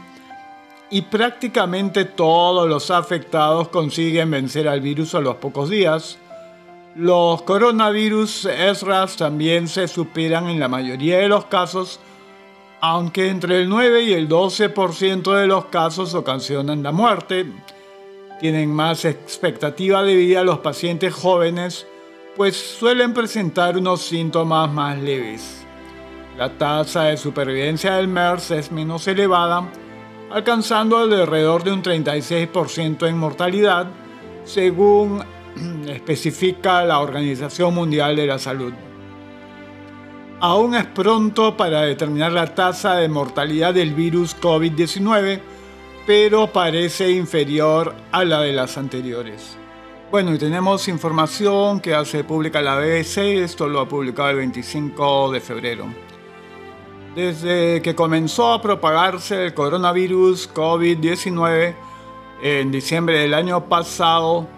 y 0.90 1.02
prácticamente 1.02 2.04
todos 2.04 2.68
los 2.68 2.90
afectados 2.90 3.68
consiguen 3.68 4.30
vencer 4.30 4.68
al 4.68 4.80
virus 4.80 5.14
a 5.14 5.20
los 5.20 5.36
pocos 5.36 5.70
días. 5.70 6.18
Los 6.96 7.42
coronavirus 7.42 8.48
SRAS 8.74 9.16
también 9.16 9.68
se 9.68 9.86
superan 9.86 10.48
en 10.48 10.58
la 10.58 10.68
mayoría 10.68 11.18
de 11.18 11.28
los 11.28 11.44
casos, 11.44 12.00
aunque 12.80 13.28
entre 13.28 13.60
el 13.60 13.68
9 13.68 14.02
y 14.02 14.12
el 14.12 14.28
12% 14.28 15.32
de 15.34 15.46
los 15.46 15.66
casos 15.66 16.14
ocasionan 16.14 16.82
la 16.82 16.92
muerte. 16.92 17.46
Tienen 18.40 18.72
más 18.72 19.04
expectativa 19.04 20.02
de 20.02 20.16
vida 20.16 20.42
los 20.42 20.58
pacientes 20.58 21.14
jóvenes 21.14 21.86
pues 22.36 22.56
suelen 22.56 23.12
presentar 23.12 23.76
unos 23.76 24.00
síntomas 24.00 24.72
más 24.72 24.98
leves. 24.98 25.64
La 26.38 26.56
tasa 26.56 27.04
de 27.04 27.16
supervivencia 27.16 27.96
del 27.96 28.08
MERS 28.08 28.52
es 28.52 28.72
menos 28.72 29.06
elevada, 29.08 29.70
alcanzando 30.30 30.96
alrededor 30.96 31.64
de 31.64 31.72
un 31.72 31.82
36% 31.82 33.06
en 33.08 33.18
mortalidad, 33.18 33.88
según 34.44 35.22
especifica 35.88 36.84
la 36.84 37.00
Organización 37.00 37.74
Mundial 37.74 38.16
de 38.16 38.26
la 38.26 38.38
Salud. 38.38 38.72
Aún 40.40 40.74
es 40.74 40.86
pronto 40.86 41.56
para 41.56 41.82
determinar 41.82 42.32
la 42.32 42.54
tasa 42.54 42.94
de 42.94 43.08
mortalidad 43.08 43.74
del 43.74 43.94
virus 43.94 44.34
COVID-19, 44.40 45.40
pero 46.06 46.46
parece 46.46 47.10
inferior 47.10 47.94
a 48.10 48.24
la 48.24 48.40
de 48.40 48.52
las 48.52 48.78
anteriores. 48.78 49.58
Bueno, 50.10 50.34
y 50.34 50.38
tenemos 50.38 50.88
información 50.88 51.78
que 51.78 51.94
hace 51.94 52.24
pública 52.24 52.62
la 52.62 52.76
BBC, 52.76 53.42
esto 53.44 53.68
lo 53.68 53.80
ha 53.80 53.88
publicado 53.88 54.30
el 54.30 54.36
25 54.36 55.30
de 55.30 55.40
febrero. 55.40 55.86
Desde 57.14 57.82
que 57.82 57.94
comenzó 57.94 58.52
a 58.52 58.62
propagarse 58.62 59.44
el 59.44 59.54
coronavirus 59.54 60.52
COVID-19 60.54 61.74
en 62.42 62.72
diciembre 62.72 63.18
del 63.18 63.34
año 63.34 63.68
pasado, 63.68 64.48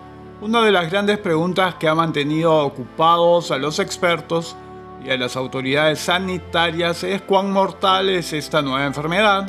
una 0.43 0.63
de 0.63 0.73
las 0.73 0.91
grandes 0.91 1.19
preguntas 1.19 1.77
que 1.77 1.89
ha 1.89 1.95
mantenido 1.95 2.55
ocupados 2.55 3.51
a 3.51 3.57
los 3.57 3.79
expertos 3.79 4.55
y 5.03 5.11
a 5.11 5.17
las 5.17 5.37
autoridades 5.37 6.01
sanitarias 6.01 7.03
es 7.03 7.23
cuán 7.23 7.51
mortal 7.51 8.11
es 8.11 8.35
esta 8.35 8.61
nueva 8.61 8.85
enfermedad 8.85 9.47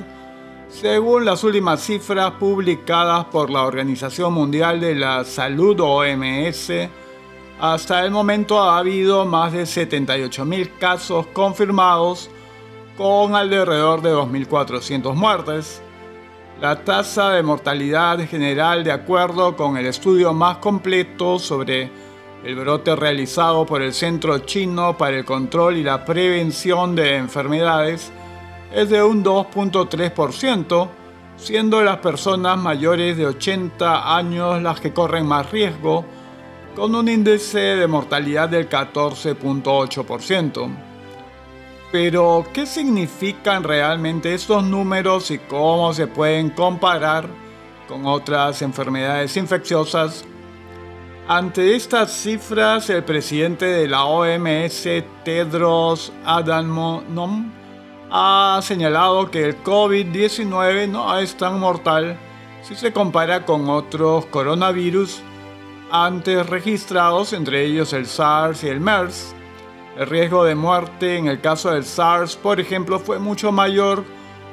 según 0.73 1.23
las 1.23 1.43
últimas 1.43 1.81
cifras 1.81 2.31
publicadas 2.31 3.25
por 3.25 3.51
la 3.51 3.61
Organización 3.61 4.33
Mundial 4.33 4.81
de 4.81 4.95
la 4.95 5.23
Salud 5.23 5.79
OMS, 5.79 6.71
hasta 7.59 8.03
el 8.03 8.09
momento 8.09 8.59
ha 8.59 8.79
habido 8.79 9.23
más 9.23 9.53
de 9.53 9.63
78.000 9.63 10.71
casos 10.79 11.27
confirmados 11.27 12.31
con 12.97 13.35
alrededor 13.35 14.01
de 14.01 14.15
2.400 14.15 15.13
muertes. 15.13 15.82
La 16.63 16.77
tasa 16.77 17.31
de 17.31 17.43
mortalidad 17.43 18.25
general, 18.25 18.85
de 18.85 18.93
acuerdo 18.93 19.57
con 19.57 19.75
el 19.75 19.85
estudio 19.85 20.31
más 20.31 20.59
completo 20.59 21.37
sobre 21.37 21.91
el 22.41 22.55
brote 22.55 22.95
realizado 22.95 23.65
por 23.65 23.81
el 23.81 23.91
Centro 23.91 24.39
Chino 24.39 24.97
para 24.97 25.17
el 25.17 25.25
Control 25.25 25.75
y 25.75 25.83
la 25.83 26.05
Prevención 26.05 26.95
de 26.95 27.17
Enfermedades, 27.17 28.13
es 28.73 28.89
de 28.89 29.03
un 29.03 29.25
2.3%, 29.25 30.87
siendo 31.35 31.83
las 31.83 31.97
personas 31.97 32.57
mayores 32.57 33.17
de 33.17 33.25
80 33.25 34.15
años 34.15 34.61
las 34.61 34.79
que 34.79 34.93
corren 34.93 35.25
más 35.25 35.51
riesgo, 35.51 36.05
con 36.77 36.95
un 36.95 37.09
índice 37.09 37.59
de 37.59 37.87
mortalidad 37.87 38.47
del 38.47 38.69
14.8%. 38.69 40.92
Pero, 41.93 42.43
¿qué 42.51 42.65
significan 42.65 43.63
realmente 43.63 44.33
estos 44.33 44.63
números 44.63 45.29
y 45.29 45.37
cómo 45.37 45.93
se 45.93 46.07
pueden 46.07 46.49
comparar 46.49 47.27
con 47.87 48.07
otras 48.07 48.63
enfermedades 48.63 49.37
infecciosas? 49.37 50.25
Ante 51.27 51.75
estas 51.75 52.11
cifras, 52.11 52.89
el 52.89 53.03
presidente 53.03 53.65
de 53.65 53.87
la 53.87 54.05
OMS, 54.05 54.87
Tedros 55.23 56.11
Adhanom 56.25 57.51
ha 58.09 58.59
señalado 58.63 59.29
que 59.29 59.43
el 59.43 59.63
COVID-19 59.63 60.89
no 60.89 61.15
es 61.19 61.35
tan 61.35 61.59
mortal 61.59 62.17
si 62.63 62.73
se 62.73 62.91
compara 62.91 63.45
con 63.45 63.69
otros 63.69 64.25
coronavirus 64.25 65.21
antes 65.91 66.43
registrados, 66.49 67.33
entre 67.33 67.65
ellos 67.65 67.93
el 67.93 68.07
SARS 68.07 68.63
y 68.63 68.69
el 68.69 68.79
MERS. 68.79 69.35
El 69.97 70.07
riesgo 70.07 70.43
de 70.43 70.55
muerte 70.55 71.17
en 71.17 71.27
el 71.27 71.39
caso 71.39 71.69
del 71.71 71.85
SARS, 71.85 72.35
por 72.35 72.59
ejemplo, 72.59 72.99
fue 72.99 73.19
mucho 73.19 73.51
mayor 73.51 74.03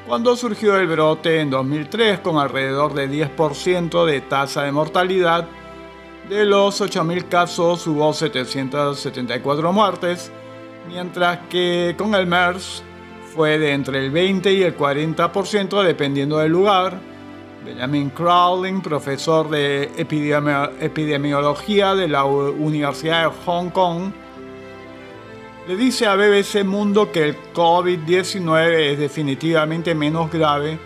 cuando 0.07 0.37
surgió 0.37 0.77
el 0.77 0.87
brote 0.87 1.41
en 1.41 1.49
2003 1.49 2.21
con 2.21 2.37
alrededor 2.37 2.93
de 2.93 3.09
10% 3.09 4.05
de 4.05 4.21
tasa 4.21 4.65
de 4.65 4.73
mortalidad. 4.73 5.49
De 6.29 6.45
los 6.45 6.83
8.000 6.83 7.29
casos 7.29 7.87
hubo 7.87 8.13
774 8.13 9.73
muertes, 9.73 10.31
mientras 10.89 11.39
que 11.49 11.95
con 11.97 12.15
el 12.15 12.27
MERS 12.27 12.83
fue 13.35 13.59
de 13.59 13.73
entre 13.73 14.05
el 14.05 14.11
20 14.11 14.53
y 14.53 14.63
el 14.63 14.77
40% 14.77 15.83
dependiendo 15.83 16.37
del 16.39 16.53
lugar. 16.53 17.01
Benjamin 17.65 18.11
Crowling, 18.11 18.83
profesor 18.83 19.49
de 19.49 19.91
epidemiología 19.97 21.95
de 21.95 22.09
la 22.09 22.25
Universidad 22.25 23.31
de 23.31 23.37
Hong 23.47 23.71
Kong, 23.71 24.13
le 25.67 25.77
dice 25.77 26.07
a 26.07 26.17
BBC 26.17 26.65
Mundo 26.65 27.13
que 27.13 27.29
el 27.29 27.37
COVID-19 27.53 28.93
es 28.93 28.99
definitivamente 28.99 29.95
menos 29.95 30.31
grave 30.31 30.79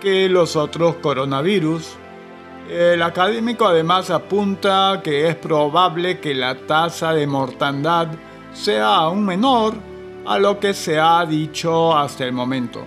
que 0.00 0.28
los 0.28 0.56
otros 0.56 0.96
coronavirus. 0.96 1.96
El 2.68 3.02
académico 3.02 3.66
además 3.66 4.10
apunta 4.10 5.00
que 5.02 5.28
es 5.28 5.36
probable 5.36 6.18
que 6.18 6.34
la 6.34 6.54
tasa 6.54 7.14
de 7.14 7.26
mortandad 7.26 8.08
sea 8.52 8.96
aún 8.96 9.24
menor 9.24 9.74
a 10.26 10.38
lo 10.38 10.58
que 10.58 10.74
se 10.74 10.98
ha 10.98 11.24
dicho 11.24 11.96
hasta 11.96 12.24
el 12.26 12.32
momento, 12.32 12.82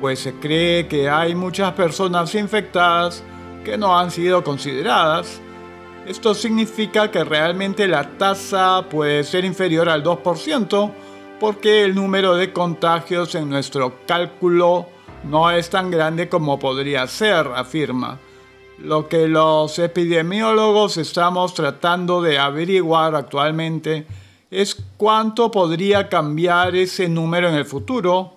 pues 0.00 0.20
se 0.20 0.34
cree 0.34 0.86
que 0.86 1.08
hay 1.08 1.34
muchas 1.34 1.72
personas 1.72 2.34
infectadas 2.34 3.24
que 3.64 3.76
no 3.76 3.98
han 3.98 4.12
sido 4.12 4.44
consideradas. 4.44 5.40
Esto 6.06 6.34
significa 6.34 7.10
que 7.10 7.24
realmente 7.24 7.88
la 7.88 8.16
tasa 8.16 8.86
puede 8.88 9.24
ser 9.24 9.44
inferior 9.44 9.88
al 9.88 10.04
2% 10.04 10.92
porque 11.40 11.82
el 11.82 11.96
número 11.96 12.36
de 12.36 12.52
contagios 12.52 13.34
en 13.34 13.50
nuestro 13.50 14.06
cálculo 14.06 14.86
no 15.24 15.50
es 15.50 15.68
tan 15.68 15.90
grande 15.90 16.28
como 16.28 16.60
podría 16.60 17.08
ser, 17.08 17.48
afirma. 17.48 18.20
Lo 18.78 19.08
que 19.08 19.26
los 19.26 19.80
epidemiólogos 19.80 20.96
estamos 20.96 21.54
tratando 21.54 22.22
de 22.22 22.38
averiguar 22.38 23.16
actualmente 23.16 24.06
es 24.48 24.76
cuánto 24.96 25.50
podría 25.50 26.08
cambiar 26.08 26.76
ese 26.76 27.08
número 27.08 27.48
en 27.48 27.56
el 27.56 27.64
futuro, 27.64 28.34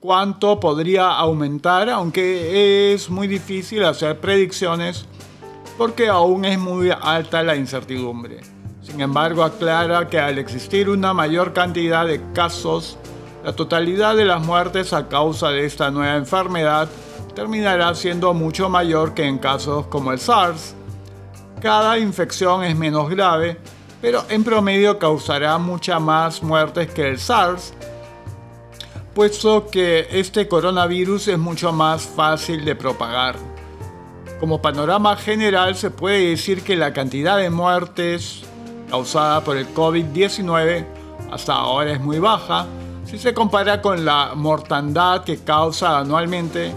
cuánto 0.00 0.60
podría 0.60 1.12
aumentar, 1.12 1.88
aunque 1.88 2.92
es 2.92 3.08
muy 3.08 3.26
difícil 3.26 3.84
hacer 3.84 4.20
predicciones 4.20 5.06
porque 5.80 6.08
aún 6.08 6.44
es 6.44 6.58
muy 6.58 6.90
alta 6.90 7.42
la 7.42 7.56
incertidumbre. 7.56 8.40
Sin 8.82 9.00
embargo, 9.00 9.42
aclara 9.42 10.10
que 10.10 10.18
al 10.18 10.36
existir 10.36 10.90
una 10.90 11.14
mayor 11.14 11.54
cantidad 11.54 12.06
de 12.06 12.20
casos, 12.34 12.98
la 13.42 13.54
totalidad 13.54 14.14
de 14.14 14.26
las 14.26 14.44
muertes 14.44 14.92
a 14.92 15.08
causa 15.08 15.48
de 15.48 15.64
esta 15.64 15.90
nueva 15.90 16.16
enfermedad 16.16 16.86
terminará 17.34 17.94
siendo 17.94 18.34
mucho 18.34 18.68
mayor 18.68 19.14
que 19.14 19.24
en 19.24 19.38
casos 19.38 19.86
como 19.86 20.12
el 20.12 20.18
SARS. 20.18 20.74
Cada 21.62 21.98
infección 21.98 22.62
es 22.62 22.76
menos 22.76 23.08
grave, 23.08 23.56
pero 24.02 24.22
en 24.28 24.44
promedio 24.44 24.98
causará 24.98 25.56
muchas 25.56 25.98
más 25.98 26.42
muertes 26.42 26.92
que 26.92 27.08
el 27.08 27.18
SARS, 27.18 27.72
puesto 29.14 29.68
que 29.70 30.08
este 30.10 30.46
coronavirus 30.46 31.28
es 31.28 31.38
mucho 31.38 31.72
más 31.72 32.02
fácil 32.02 32.66
de 32.66 32.76
propagar. 32.76 33.59
Como 34.40 34.62
panorama 34.62 35.16
general 35.16 35.76
se 35.76 35.90
puede 35.90 36.30
decir 36.30 36.62
que 36.62 36.74
la 36.74 36.94
cantidad 36.94 37.36
de 37.36 37.50
muertes 37.50 38.42
causada 38.88 39.44
por 39.44 39.56
el 39.58 39.72
COVID-19 39.74 40.86
hasta 41.30 41.52
ahora 41.52 41.92
es 41.92 42.00
muy 42.00 42.18
baja 42.18 42.66
si 43.04 43.18
se 43.18 43.34
compara 43.34 43.82
con 43.82 44.04
la 44.04 44.32
mortandad 44.34 45.24
que 45.24 45.38
causa 45.38 45.98
anualmente 45.98 46.72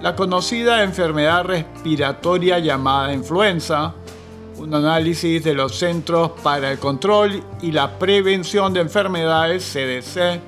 la 0.00 0.16
conocida 0.16 0.82
enfermedad 0.82 1.44
respiratoria 1.44 2.58
llamada 2.58 3.12
influenza, 3.12 3.94
un 4.58 4.74
análisis 4.74 5.44
de 5.44 5.54
los 5.54 5.76
Centros 5.76 6.32
para 6.42 6.72
el 6.72 6.78
Control 6.78 7.42
y 7.60 7.72
la 7.72 7.98
Prevención 7.98 8.72
de 8.72 8.80
Enfermedades, 8.80 9.64
CDC, 9.64 10.40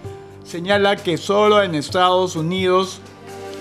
señala 0.45 0.97
que 0.97 1.19
solo 1.19 1.63
en 1.63 1.75
Estados 1.75 2.37
Unidos 2.37 3.01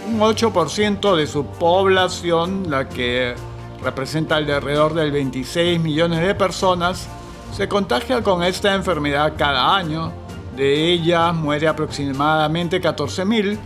un 0.08 0.20
8% 0.20 1.16
de 1.16 1.28
su 1.28 1.46
población, 1.46 2.70
la 2.70 2.90
que 2.90 3.36
representa 3.82 4.38
alrededor 4.38 4.94
del 4.94 5.12
26 5.12 5.80
millones 5.80 6.22
de 6.22 6.36
personas, 6.36 7.08
se 7.56 7.68
contagia 7.68 8.22
con 8.22 8.44
esta 8.44 8.74
enfermedad 8.74 9.34
cada 9.38 9.76
año. 9.76 10.12
De 10.56 10.92
ellas 10.92 11.34
muere 11.34 11.68
aproximadamente 11.68 12.82
14.000, 12.82 13.58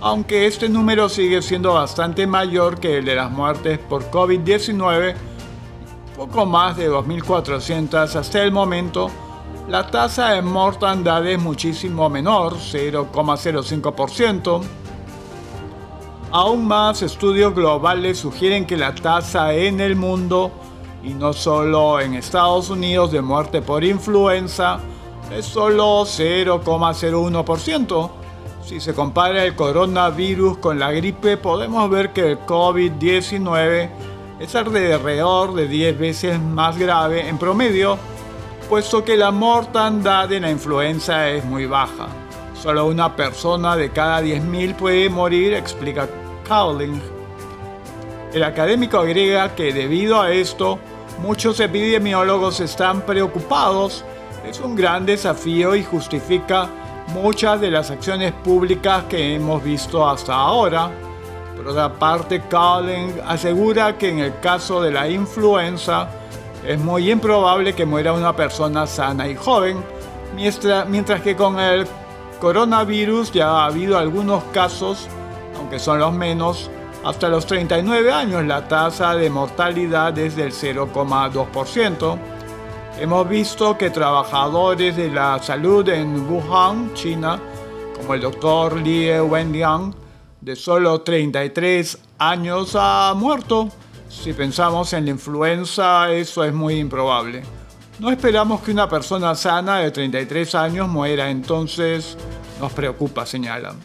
aunque 0.00 0.46
este 0.46 0.68
número 0.68 1.08
sigue 1.08 1.42
siendo 1.42 1.74
bastante 1.74 2.26
mayor 2.26 2.80
que 2.80 2.98
el 2.98 3.04
de 3.04 3.14
las 3.14 3.30
muertes 3.30 3.78
por 3.78 4.10
COVID-19 4.10 5.14
poco 6.20 6.44
más 6.44 6.76
de 6.76 6.90
2.400 6.90 8.14
hasta 8.14 8.42
el 8.42 8.52
momento, 8.52 9.10
la 9.68 9.86
tasa 9.86 10.32
de 10.32 10.42
mortandad 10.42 11.26
es 11.26 11.38
muchísimo 11.38 12.10
menor, 12.10 12.56
0,05%. 12.56 14.60
Aún 16.32 16.68
más 16.68 17.02
estudios 17.02 17.56
globales 17.56 18.18
sugieren 18.18 18.64
que 18.64 18.76
la 18.76 18.94
tasa 18.94 19.52
en 19.52 19.80
el 19.80 19.96
mundo 19.96 20.52
y 21.02 21.14
no 21.14 21.32
solo 21.32 21.98
en 21.98 22.14
Estados 22.14 22.70
Unidos 22.70 23.10
de 23.10 23.20
muerte 23.20 23.62
por 23.62 23.82
influenza 23.82 24.78
es 25.36 25.44
solo 25.44 26.02
0,01%. 26.02 28.10
Si 28.64 28.78
se 28.78 28.94
compara 28.94 29.44
el 29.44 29.56
coronavirus 29.56 30.58
con 30.58 30.78
la 30.78 30.92
gripe, 30.92 31.36
podemos 31.36 31.90
ver 31.90 32.12
que 32.12 32.30
el 32.30 32.38
COVID-19 32.46 33.88
es 34.38 34.54
alrededor 34.54 35.52
de 35.54 35.66
10 35.66 35.98
veces 35.98 36.40
más 36.40 36.78
grave 36.78 37.28
en 37.28 37.38
promedio, 37.38 37.98
puesto 38.68 39.02
que 39.02 39.16
la 39.16 39.32
mortandad 39.32 40.28
de 40.28 40.38
la 40.38 40.52
influenza 40.52 41.28
es 41.28 41.44
muy 41.44 41.66
baja. 41.66 42.06
Solo 42.62 42.84
una 42.84 43.16
persona 43.16 43.74
de 43.74 43.88
cada 43.90 44.20
10.000 44.20 44.76
puede 44.76 45.08
morir, 45.08 45.54
explica 45.54 46.06
Cowling. 46.46 47.00
El 48.34 48.44
académico 48.44 48.98
agrega 48.98 49.54
que 49.54 49.72
debido 49.72 50.20
a 50.20 50.30
esto, 50.30 50.78
muchos 51.22 51.58
epidemiólogos 51.58 52.60
están 52.60 53.00
preocupados. 53.00 54.04
Es 54.46 54.60
un 54.60 54.76
gran 54.76 55.06
desafío 55.06 55.74
y 55.74 55.82
justifica 55.82 56.68
muchas 57.14 57.62
de 57.62 57.70
las 57.70 57.90
acciones 57.90 58.32
públicas 58.44 59.04
que 59.08 59.36
hemos 59.36 59.64
visto 59.64 60.06
hasta 60.06 60.34
ahora. 60.34 60.90
Por 61.56 61.66
otra 61.66 61.90
parte, 61.90 62.42
Cowling 62.42 63.22
asegura 63.26 63.96
que 63.96 64.10
en 64.10 64.18
el 64.18 64.38
caso 64.40 64.82
de 64.82 64.90
la 64.90 65.08
influenza 65.08 66.10
es 66.66 66.78
muy 66.78 67.10
improbable 67.10 67.72
que 67.72 67.86
muera 67.86 68.12
una 68.12 68.36
persona 68.36 68.86
sana 68.86 69.26
y 69.26 69.34
joven, 69.34 69.82
mientras, 70.36 70.86
mientras 70.86 71.22
que 71.22 71.34
con 71.34 71.58
el 71.58 71.86
coronavirus 72.40 73.30
ya 73.32 73.50
ha 73.50 73.66
habido 73.66 73.98
algunos 73.98 74.42
casos, 74.52 75.06
aunque 75.56 75.78
son 75.78 76.00
los 76.00 76.12
menos, 76.12 76.70
hasta 77.04 77.28
los 77.28 77.46
39 77.46 78.12
años 78.12 78.44
la 78.44 78.66
tasa 78.66 79.14
de 79.14 79.30
mortalidad 79.30 80.18
es 80.18 80.34
del 80.36 80.52
0,2%. 80.52 82.18
Hemos 82.98 83.28
visto 83.28 83.78
que 83.78 83.90
trabajadores 83.90 84.96
de 84.96 85.10
la 85.10 85.42
salud 85.42 85.88
en 85.88 86.28
Wuhan, 86.28 86.92
China, 86.94 87.40
como 87.96 88.14
el 88.14 88.20
doctor 88.20 88.76
Li 88.76 89.18
Wenliang, 89.20 89.94
de 90.40 90.56
solo 90.56 91.00
33 91.02 91.98
años, 92.18 92.72
ha 92.74 93.14
muerto. 93.16 93.68
Si 94.08 94.32
pensamos 94.32 94.92
en 94.92 95.04
la 95.04 95.12
influenza, 95.12 96.10
eso 96.12 96.42
es 96.44 96.52
muy 96.52 96.74
improbable. 96.78 97.59
No 98.00 98.10
esperamos 98.10 98.62
que 98.62 98.70
una 98.70 98.88
persona 98.88 99.34
sana 99.34 99.80
de 99.80 99.90
33 99.90 100.54
años 100.54 100.88
muera, 100.88 101.28
entonces 101.28 102.16
nos 102.58 102.72
preocupa, 102.72 103.26
señalan. 103.26 103.76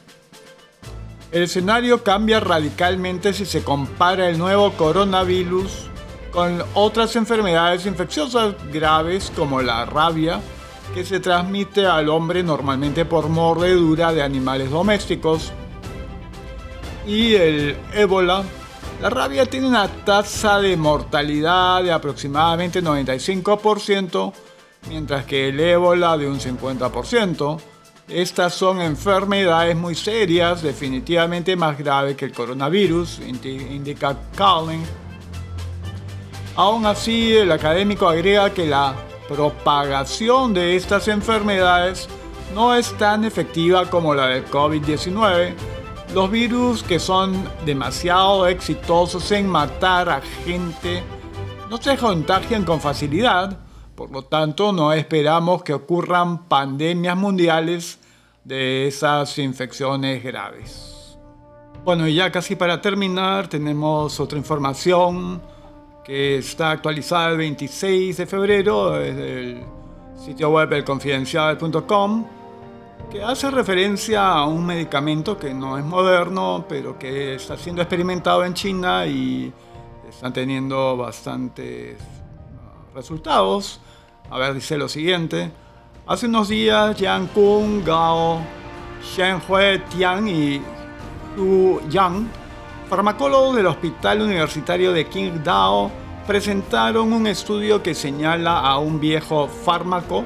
El 1.33 1.43
escenario 1.43 2.01
cambia 2.01 2.39
radicalmente 2.39 3.33
si 3.33 3.45
se 3.45 3.61
compara 3.61 4.29
el 4.29 4.37
nuevo 4.37 4.71
coronavirus 4.71 5.89
con 6.31 6.63
otras 6.75 7.17
enfermedades 7.17 7.85
infecciosas 7.85 8.55
graves 8.71 9.33
como 9.35 9.61
la 9.61 9.83
rabia, 9.83 10.39
que 10.93 11.03
se 11.03 11.19
transmite 11.19 11.85
al 11.85 12.07
hombre 12.07 12.41
normalmente 12.41 13.03
por 13.03 13.27
mordedura 13.27 14.13
de 14.13 14.23
animales 14.23 14.71
domésticos, 14.71 15.51
y 17.05 17.33
el 17.35 17.75
ébola. 17.93 18.45
La 19.01 19.09
rabia 19.09 19.45
tiene 19.45 19.67
una 19.67 19.87
tasa 19.87 20.59
de 20.59 20.77
mortalidad 20.77 21.83
de 21.83 21.91
aproximadamente 21.91 22.81
95%, 22.81 24.33
mientras 24.89 25.25
que 25.25 25.49
el 25.49 25.59
ébola 25.59 26.17
de 26.17 26.27
un 26.27 26.39
50%. 26.39 27.59
Estas 28.07 28.53
son 28.53 28.81
enfermedades 28.81 29.75
muy 29.75 29.95
serias, 29.95 30.61
definitivamente 30.61 31.55
más 31.55 31.77
graves 31.77 32.15
que 32.15 32.25
el 32.25 32.31
coronavirus, 32.31 33.19
indica 33.19 34.15
Calling. 34.35 34.83
Aún 36.55 36.85
así, 36.85 37.35
el 37.35 37.51
académico 37.51 38.07
agrega 38.07 38.53
que 38.53 38.65
la 38.65 38.95
propagación 39.27 40.53
de 40.53 40.75
estas 40.75 41.07
enfermedades 41.07 42.07
no 42.53 42.75
es 42.75 42.95
tan 42.97 43.25
efectiva 43.25 43.89
como 43.89 44.15
la 44.15 44.27
del 44.27 44.45
COVID-19. 44.45 45.53
Los 46.13 46.31
virus 46.31 46.83
que 46.83 46.99
son 46.99 47.47
demasiado 47.65 48.47
exitosos 48.47 49.31
en 49.31 49.47
matar 49.47 50.09
a 50.09 50.21
gente 50.45 51.03
no 51.69 51.77
se 51.77 51.97
contagian 51.97 52.63
con 52.63 52.79
facilidad 52.79 53.65
por 53.95 54.11
lo 54.11 54.23
tanto, 54.23 54.73
no 54.73 54.91
esperamos 54.91 55.63
que 55.63 55.73
ocurran 55.73 56.49
pandemias 56.49 57.15
mundiales 57.15 57.97
de 58.43 58.87
esas 58.87 59.37
infecciones 59.39 60.21
graves. 60.21 61.17
Bueno, 61.85 62.05
y 62.05 62.15
ya 62.15 62.29
casi 62.29 62.57
para 62.57 62.81
terminar, 62.81 63.47
tenemos 63.47 64.19
otra 64.19 64.37
información 64.37 65.41
que 66.03 66.39
está 66.39 66.71
actualizada 66.71 67.29
el 67.31 67.37
26 67.37 68.17
de 68.17 68.25
febrero 68.25 68.91
desde 68.91 69.39
el 69.39 69.63
sitio 70.17 70.49
web 70.49 70.73
elconfidencial.com, 70.73 72.25
que 73.11 73.23
hace 73.23 73.49
referencia 73.51 74.27
a 74.27 74.45
un 74.45 74.65
medicamento 74.65 75.37
que 75.37 75.53
no 75.53 75.77
es 75.77 75.85
moderno, 75.85 76.65
pero 76.67 76.97
que 76.97 77.35
está 77.35 77.57
siendo 77.57 77.81
experimentado 77.81 78.43
en 78.43 78.53
China 78.53 79.05
y 79.05 79.53
están 80.09 80.33
teniendo 80.33 80.97
bastantes 80.97 81.97
resultados. 82.93 83.79
A 84.29 84.37
ver, 84.37 84.53
dice 84.53 84.77
lo 84.77 84.89
siguiente. 84.89 85.51
Hace 86.07 86.27
unos 86.27 86.49
días, 86.49 86.95
Yang 86.97 87.27
Kung, 87.27 87.83
Gao, 87.83 88.39
Shenhui 89.03 89.79
Tian 89.89 90.27
y 90.27 90.61
Hu 91.37 91.81
Yang, 91.89 92.27
farmacólogos 92.89 93.55
del 93.55 93.67
Hospital 93.67 94.21
Universitario 94.21 94.93
de 94.93 95.05
Qingdao, 95.07 95.91
presentaron 96.27 97.13
un 97.13 97.27
estudio 97.27 97.83
que 97.83 97.93
señala 97.93 98.59
a 98.59 98.77
un 98.79 98.99
viejo 98.99 99.47
fármaco, 99.47 100.23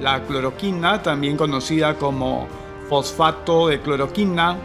la 0.00 0.22
cloroquina, 0.24 1.02
también 1.02 1.36
conocida 1.36 1.94
como 1.94 2.46
fosfato 2.88 3.68
de 3.68 3.80
cloroquina, 3.80 4.56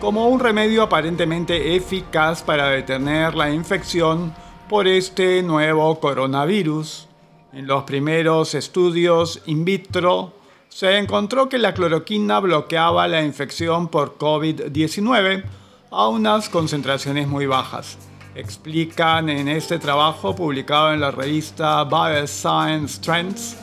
como 0.00 0.28
un 0.28 0.40
remedio 0.40 0.82
aparentemente 0.82 1.74
eficaz 1.74 2.42
para 2.42 2.68
detener 2.68 3.34
la 3.34 3.50
infección 3.50 4.34
por 4.68 4.86
este 4.86 5.42
nuevo 5.42 5.98
coronavirus. 6.00 7.08
En 7.52 7.66
los 7.66 7.84
primeros 7.84 8.54
estudios 8.54 9.42
in 9.46 9.64
vitro 9.64 10.32
se 10.68 10.98
encontró 10.98 11.48
que 11.48 11.58
la 11.58 11.72
cloroquina 11.72 12.40
bloqueaba 12.40 13.08
la 13.08 13.22
infección 13.22 13.88
por 13.88 14.18
COVID-19 14.18 15.44
a 15.90 16.08
unas 16.08 16.48
concentraciones 16.48 17.26
muy 17.28 17.46
bajas. 17.46 17.96
Explican 18.34 19.30
en 19.30 19.48
este 19.48 19.78
trabajo 19.78 20.36
publicado 20.36 20.92
en 20.92 21.00
la 21.00 21.10
revista 21.10 21.82
Bioscience 21.84 23.00
Trends. 23.00 23.56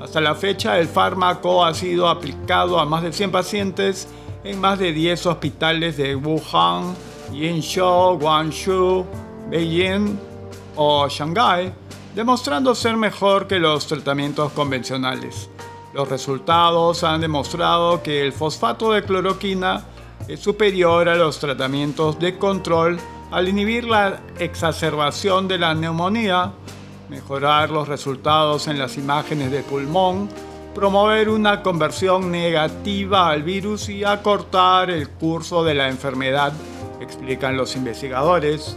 Hasta 0.00 0.20
la 0.20 0.34
fecha 0.34 0.78
el 0.78 0.88
fármaco 0.88 1.64
ha 1.64 1.74
sido 1.74 2.08
aplicado 2.08 2.78
a 2.78 2.84
más 2.84 3.02
de 3.02 3.12
100 3.12 3.30
pacientes 3.30 4.08
en 4.44 4.60
más 4.60 4.78
de 4.78 4.92
10 4.92 5.26
hospitales 5.26 5.96
de 5.96 6.14
Wuhan, 6.14 6.94
Yinzhou, 7.32 8.18
Guangzhou, 8.18 9.04
Beijing 9.50 10.18
o 10.76 11.08
Shanghái, 11.08 11.72
demostrando 12.14 12.74
ser 12.74 12.96
mejor 12.96 13.46
que 13.46 13.58
los 13.58 13.86
tratamientos 13.86 14.52
convencionales. 14.52 15.50
Los 15.92 16.08
resultados 16.08 17.02
han 17.02 17.20
demostrado 17.20 18.02
que 18.02 18.24
el 18.24 18.32
fosfato 18.32 18.92
de 18.92 19.02
cloroquina 19.02 19.84
es 20.28 20.40
superior 20.40 21.08
a 21.08 21.16
los 21.16 21.38
tratamientos 21.38 22.18
de 22.18 22.38
control 22.38 22.98
al 23.30 23.48
inhibir 23.48 23.84
la 23.84 24.20
exacerbación 24.38 25.48
de 25.48 25.58
la 25.58 25.74
neumonía, 25.74 26.52
mejorar 27.08 27.70
los 27.70 27.88
resultados 27.88 28.68
en 28.68 28.78
las 28.78 28.96
imágenes 28.96 29.50
de 29.50 29.62
pulmón, 29.62 30.28
promover 30.74 31.28
una 31.28 31.62
conversión 31.62 32.30
negativa 32.30 33.28
al 33.28 33.42
virus 33.42 33.88
y 33.88 34.04
acortar 34.04 34.90
el 34.90 35.08
curso 35.08 35.64
de 35.64 35.74
la 35.74 35.88
enfermedad, 35.88 36.52
explican 37.00 37.56
los 37.56 37.74
investigadores. 37.76 38.76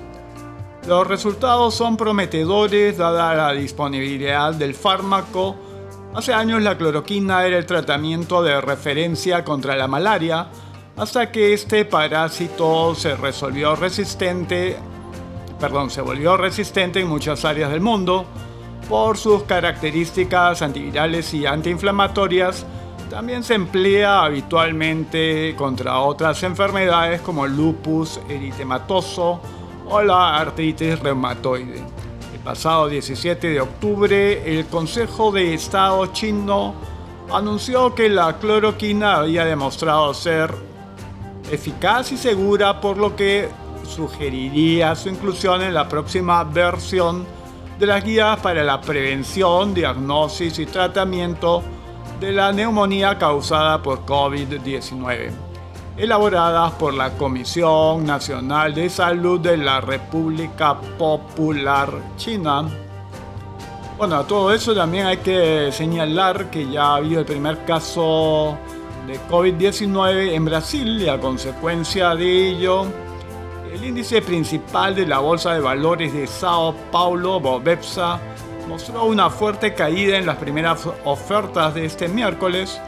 Los 0.87 1.05
resultados 1.05 1.75
son 1.75 1.97
prometedores 1.97 2.97
dada 2.97 3.35
la 3.35 3.51
disponibilidad 3.53 4.53
del 4.53 4.73
fármaco. 4.73 5.55
Hace 6.15 6.33
años 6.33 6.61
la 6.61 6.77
cloroquina 6.77 7.45
era 7.45 7.57
el 7.57 7.65
tratamiento 7.65 8.41
de 8.41 8.59
referencia 8.59 9.43
contra 9.43 9.75
la 9.75 9.87
malaria, 9.87 10.47
hasta 10.97 11.31
que 11.31 11.53
este 11.53 11.85
parásito 11.85 12.95
se 12.95 13.15
resolvió 13.15 13.75
resistente, 13.75 14.77
perdón, 15.61 15.91
se 15.91 16.01
volvió 16.01 16.35
resistente 16.37 16.99
en 16.99 17.07
muchas 17.07 17.45
áreas 17.45 17.69
del 17.69 17.81
mundo 17.81 18.25
por 18.89 19.15
sus 19.15 19.43
características 19.43 20.63
antivirales 20.63 21.33
y 21.35 21.45
antiinflamatorias. 21.45 22.65
También 23.11 23.43
se 23.43 23.53
emplea 23.53 24.23
habitualmente 24.23 25.53
contra 25.55 25.99
otras 25.99 26.41
enfermedades 26.41 27.21
como 27.21 27.45
el 27.45 27.55
lupus 27.55 28.19
eritematoso, 28.27 29.39
o 29.87 30.01
la 30.01 30.37
artritis 30.37 30.99
reumatoide. 30.99 31.83
El 32.33 32.39
pasado 32.43 32.87
17 32.87 33.49
de 33.49 33.61
octubre, 33.61 34.57
el 34.57 34.65
Consejo 34.65 35.31
de 35.31 35.53
Estado 35.53 36.07
chino 36.07 36.73
anunció 37.31 37.93
que 37.93 38.09
la 38.09 38.39
cloroquina 38.39 39.17
había 39.17 39.45
demostrado 39.45 40.13
ser 40.13 40.53
eficaz 41.51 42.11
y 42.13 42.17
segura, 42.17 42.81
por 42.81 42.97
lo 42.97 43.15
que 43.15 43.49
sugeriría 43.85 44.95
su 44.95 45.09
inclusión 45.09 45.61
en 45.61 45.73
la 45.73 45.87
próxima 45.87 46.43
versión 46.43 47.25
de 47.79 47.87
las 47.87 48.03
guías 48.03 48.39
para 48.39 48.63
la 48.63 48.79
prevención, 48.79 49.73
diagnosis 49.73 50.59
y 50.59 50.65
tratamiento 50.65 51.63
de 52.19 52.31
la 52.31 52.51
neumonía 52.51 53.17
causada 53.17 53.81
por 53.81 54.05
COVID-19, 54.05 55.31
elaboradas 55.97 56.73
por 56.73 56.93
la 56.93 57.09
Comisión 57.17 58.05
Nacional 58.05 58.75
de 58.75 58.89
Salud 58.89 59.39
de 59.39 59.57
la 59.57 59.81
República 59.81 60.79
Popular 60.99 61.91
China. 62.17 62.69
Bueno, 63.97 64.17
a 64.17 64.27
todo 64.27 64.53
eso 64.53 64.75
también 64.75 65.07
hay 65.07 65.17
que 65.17 65.71
señalar 65.71 66.51
que 66.51 66.69
ya 66.69 66.83
ha 66.83 66.95
habido 66.97 67.21
el 67.21 67.25
primer 67.25 67.65
caso 67.65 68.57
de 69.07 69.19
COVID-19 69.29 70.33
en 70.33 70.45
Brasil 70.45 71.01
y 71.01 71.09
a 71.09 71.19
consecuencia 71.19 72.15
de 72.15 72.49
ello, 72.49 72.85
el 73.71 73.85
índice 73.85 74.21
principal 74.21 74.95
de 74.95 75.05
la 75.05 75.19
Bolsa 75.19 75.53
de 75.53 75.61
Valores 75.61 76.13
de 76.13 76.27
Sao 76.27 76.75
Paulo, 76.91 77.39
Bovespa, 77.39 78.19
mostró 78.67 79.05
una 79.05 79.29
fuerte 79.29 79.73
caída 79.73 80.17
en 80.17 80.25
las 80.25 80.37
primeras 80.37 80.87
ofertas 81.05 81.73
de 81.73 81.85
este 81.85 82.07
miércoles, 82.07 82.79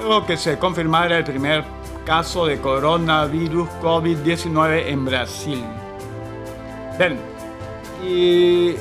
luego 0.00 0.26
que 0.26 0.36
se 0.36 0.58
confirmara 0.58 1.18
el 1.18 1.24
primer 1.24 1.64
caso 2.04 2.46
de 2.46 2.60
coronavirus 2.60 3.68
COVID-19 3.82 4.86
en 4.86 5.04
Brasil. 5.04 5.64
Bien, 6.98 7.18
y 8.04 8.74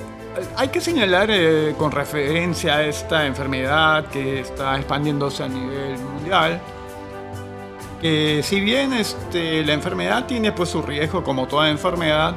hay 0.56 0.68
que 0.70 0.82
señalar 0.82 1.30
eh, 1.32 1.76
con 1.78 1.92
referencia 1.92 2.78
a 2.78 2.86
esta 2.86 3.26
enfermedad 3.26 4.06
que 4.08 4.42
está 4.42 4.76
expandiéndose 4.78 5.44
a 5.44 5.48
nivel 5.48 5.98
mundial, 6.00 6.60
que 8.02 8.42
si 8.44 8.60
bien 8.60 8.94
este, 8.94 9.64
la 9.64 9.74
enfermedad 9.74 10.26
tiene 10.26 10.52
pues 10.52 10.70
su 10.70 10.82
riesgo 10.82 11.24
como 11.24 11.48
toda 11.48 11.70
enfermedad, 11.70 12.36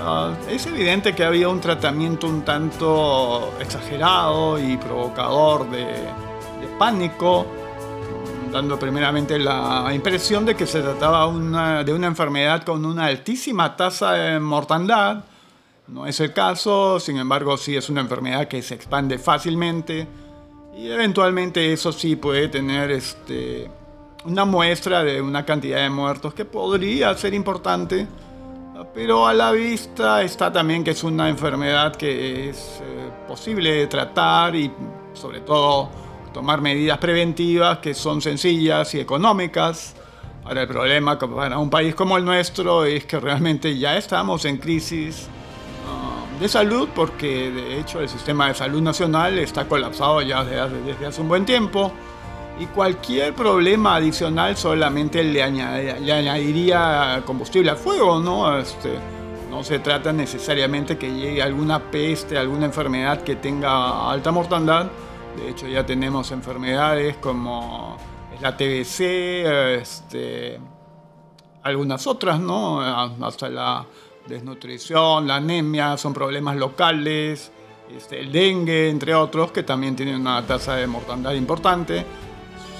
ah, 0.00 0.34
es 0.48 0.66
evidente 0.66 1.14
que 1.14 1.24
había 1.24 1.48
un 1.48 1.60
tratamiento 1.60 2.26
un 2.26 2.42
tanto 2.42 3.52
exagerado 3.60 4.58
y 4.58 4.76
provocador 4.76 5.70
de, 5.70 5.84
de 5.84 6.68
pánico, 6.78 7.46
dando 8.52 8.78
primeramente 8.78 9.38
la 9.38 9.90
impresión 9.94 10.44
de 10.44 10.54
que 10.54 10.66
se 10.66 10.82
trataba 10.82 11.26
una, 11.26 11.82
de 11.82 11.92
una 11.92 12.06
enfermedad 12.06 12.64
con 12.64 12.84
una 12.84 13.06
altísima 13.06 13.76
tasa 13.76 14.12
de 14.12 14.38
mortandad, 14.38 15.24
no 15.88 16.06
es 16.06 16.20
el 16.20 16.32
caso, 16.32 17.00
sin 17.00 17.18
embargo 17.18 17.56
sí 17.56 17.76
es 17.76 17.88
una 17.88 18.02
enfermedad 18.02 18.48
que 18.48 18.62
se 18.62 18.74
expande 18.74 19.18
fácilmente 19.18 20.06
y 20.76 20.88
eventualmente 20.88 21.72
eso 21.72 21.92
sí 21.92 22.16
puede 22.16 22.48
tener 22.48 22.90
este, 22.90 23.70
una 24.24 24.44
muestra 24.44 25.02
de 25.02 25.20
una 25.20 25.44
cantidad 25.44 25.78
de 25.78 25.90
muertos 25.90 26.34
que 26.34 26.44
podría 26.44 27.16
ser 27.16 27.34
importante, 27.34 28.06
pero 28.94 29.26
a 29.26 29.34
la 29.34 29.52
vista 29.52 30.22
está 30.22 30.52
también 30.52 30.84
que 30.84 30.90
es 30.90 31.04
una 31.04 31.28
enfermedad 31.28 31.94
que 31.96 32.50
es 32.50 32.80
eh, 32.82 33.10
posible 33.26 33.86
tratar 33.86 34.54
y 34.54 34.70
sobre 35.12 35.40
todo 35.40 35.90
tomar 36.32 36.60
medidas 36.60 36.98
preventivas 36.98 37.78
que 37.78 37.94
son 37.94 38.20
sencillas 38.20 38.94
y 38.94 39.00
económicas. 39.00 39.94
Ahora 40.44 40.62
el 40.62 40.68
problema 40.68 41.18
para 41.18 41.58
un 41.58 41.70
país 41.70 41.94
como 41.94 42.16
el 42.16 42.24
nuestro 42.24 42.84
es 42.84 43.04
que 43.04 43.20
realmente 43.20 43.78
ya 43.78 43.96
estamos 43.96 44.44
en 44.44 44.56
crisis 44.56 45.28
de 46.40 46.48
salud, 46.48 46.88
porque 46.92 47.52
de 47.52 47.78
hecho 47.78 48.00
el 48.00 48.08
sistema 48.08 48.48
de 48.48 48.54
salud 48.54 48.82
nacional 48.82 49.38
está 49.38 49.68
colapsado 49.68 50.20
ya 50.22 50.42
desde, 50.42 51.06
hace 51.06 51.20
un 51.20 51.28
buen 51.28 51.46
tiempo. 51.46 51.92
Y 52.62 52.66
cualquier 52.66 53.34
problema 53.34 53.96
adicional 53.96 54.56
solamente 54.56 55.24
le, 55.24 55.42
añadiría 55.42 57.20
combustible 57.26 57.72
al 57.72 57.76
fuego, 57.76 58.20
¿no? 58.20 58.56
Este, 58.56 59.00
no 59.50 59.64
se 59.64 59.80
trata 59.80 60.12
necesariamente 60.12 60.96
que 60.96 61.12
llegue 61.12 61.42
alguna 61.42 61.80
peste, 61.90 62.38
alguna 62.38 62.66
enfermedad 62.66 63.22
que 63.22 63.34
tenga 63.34 64.08
alta 64.08 64.30
mortandad. 64.30 64.86
De 65.36 65.50
hecho, 65.50 65.66
ya 65.66 65.84
tenemos 65.84 66.30
enfermedades 66.30 67.16
como 67.16 67.96
la 68.40 68.56
TBC, 68.56 69.00
este, 69.80 70.60
algunas 71.64 72.06
otras, 72.06 72.38
¿no? 72.38 72.80
Hasta 72.80 73.48
la 73.48 73.84
desnutrición, 74.28 75.26
la 75.26 75.34
anemia, 75.34 75.96
son 75.96 76.14
problemas 76.14 76.54
locales, 76.54 77.50
este, 77.90 78.20
el 78.20 78.30
dengue, 78.30 78.88
entre 78.88 79.16
otros, 79.16 79.50
que 79.50 79.64
también 79.64 79.96
tienen 79.96 80.20
una 80.20 80.46
tasa 80.46 80.76
de 80.76 80.86
mortandad 80.86 81.32
importante, 81.32 82.06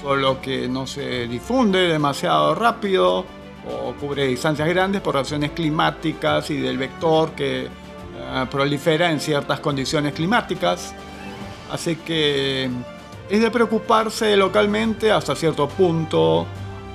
solo 0.03 0.41
que 0.41 0.69
no 0.69 0.87
se 0.87 1.29
difunde 1.29 1.89
demasiado 1.89 2.55
rápido 2.55 3.25
o 3.67 3.93
cubre 3.95 4.27
distancias 4.27 4.69
grandes 4.69 5.01
por 5.01 5.15
razones 5.15 5.53
climáticas 5.53 6.51
y 6.51 6.59
del 6.59 6.77
vector 6.77 7.31
que 7.31 7.67
eh, 7.67 8.47
prolifera 8.51 9.11
en 9.11 9.21
ciertas 9.21 9.61
condiciones 9.61 10.13
climáticas. 10.13 10.93
Así 11.71 11.97
que 11.97 12.69
es 13.31 13.41
de 13.41 13.51
preocuparse 13.51 14.37
localmente 14.37 15.13
hasta 15.13 15.37
cierto 15.37 15.69
punto 15.69 16.47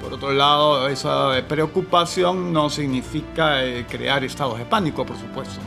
por 0.02 0.13
otro 0.13 0.32
lado, 0.32 0.88
esa 0.88 1.32
preocupación 1.48 2.54
no 2.54 2.70
significa 2.70 3.63
eh, 3.65 3.86
crear 3.89 4.24
estados 4.24 4.58
de 4.58 4.65
pánico, 4.65 5.06
por 5.06 5.17
supuesto. 5.17 5.60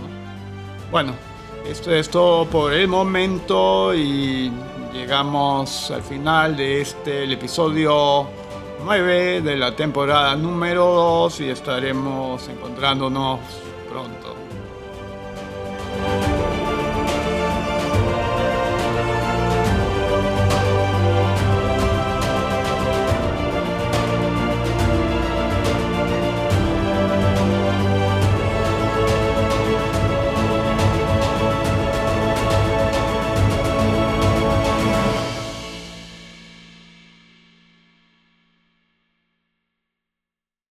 Bueno, 0.90 1.14
esto 1.68 1.92
es 1.92 2.08
todo 2.08 2.46
por 2.46 2.72
el 2.72 2.88
momento 2.88 3.94
y 3.94 4.52
llegamos 4.92 5.90
al 5.90 6.02
final 6.02 6.56
de 6.56 6.80
este 6.80 7.32
episodio 7.32 8.26
9 8.84 9.40
de 9.42 9.56
la 9.56 9.74
temporada 9.74 10.34
número 10.36 10.84
2 10.84 11.40
y 11.40 11.50
estaremos 11.50 12.48
encontrándonos 12.48 13.40
pronto. 13.88 14.39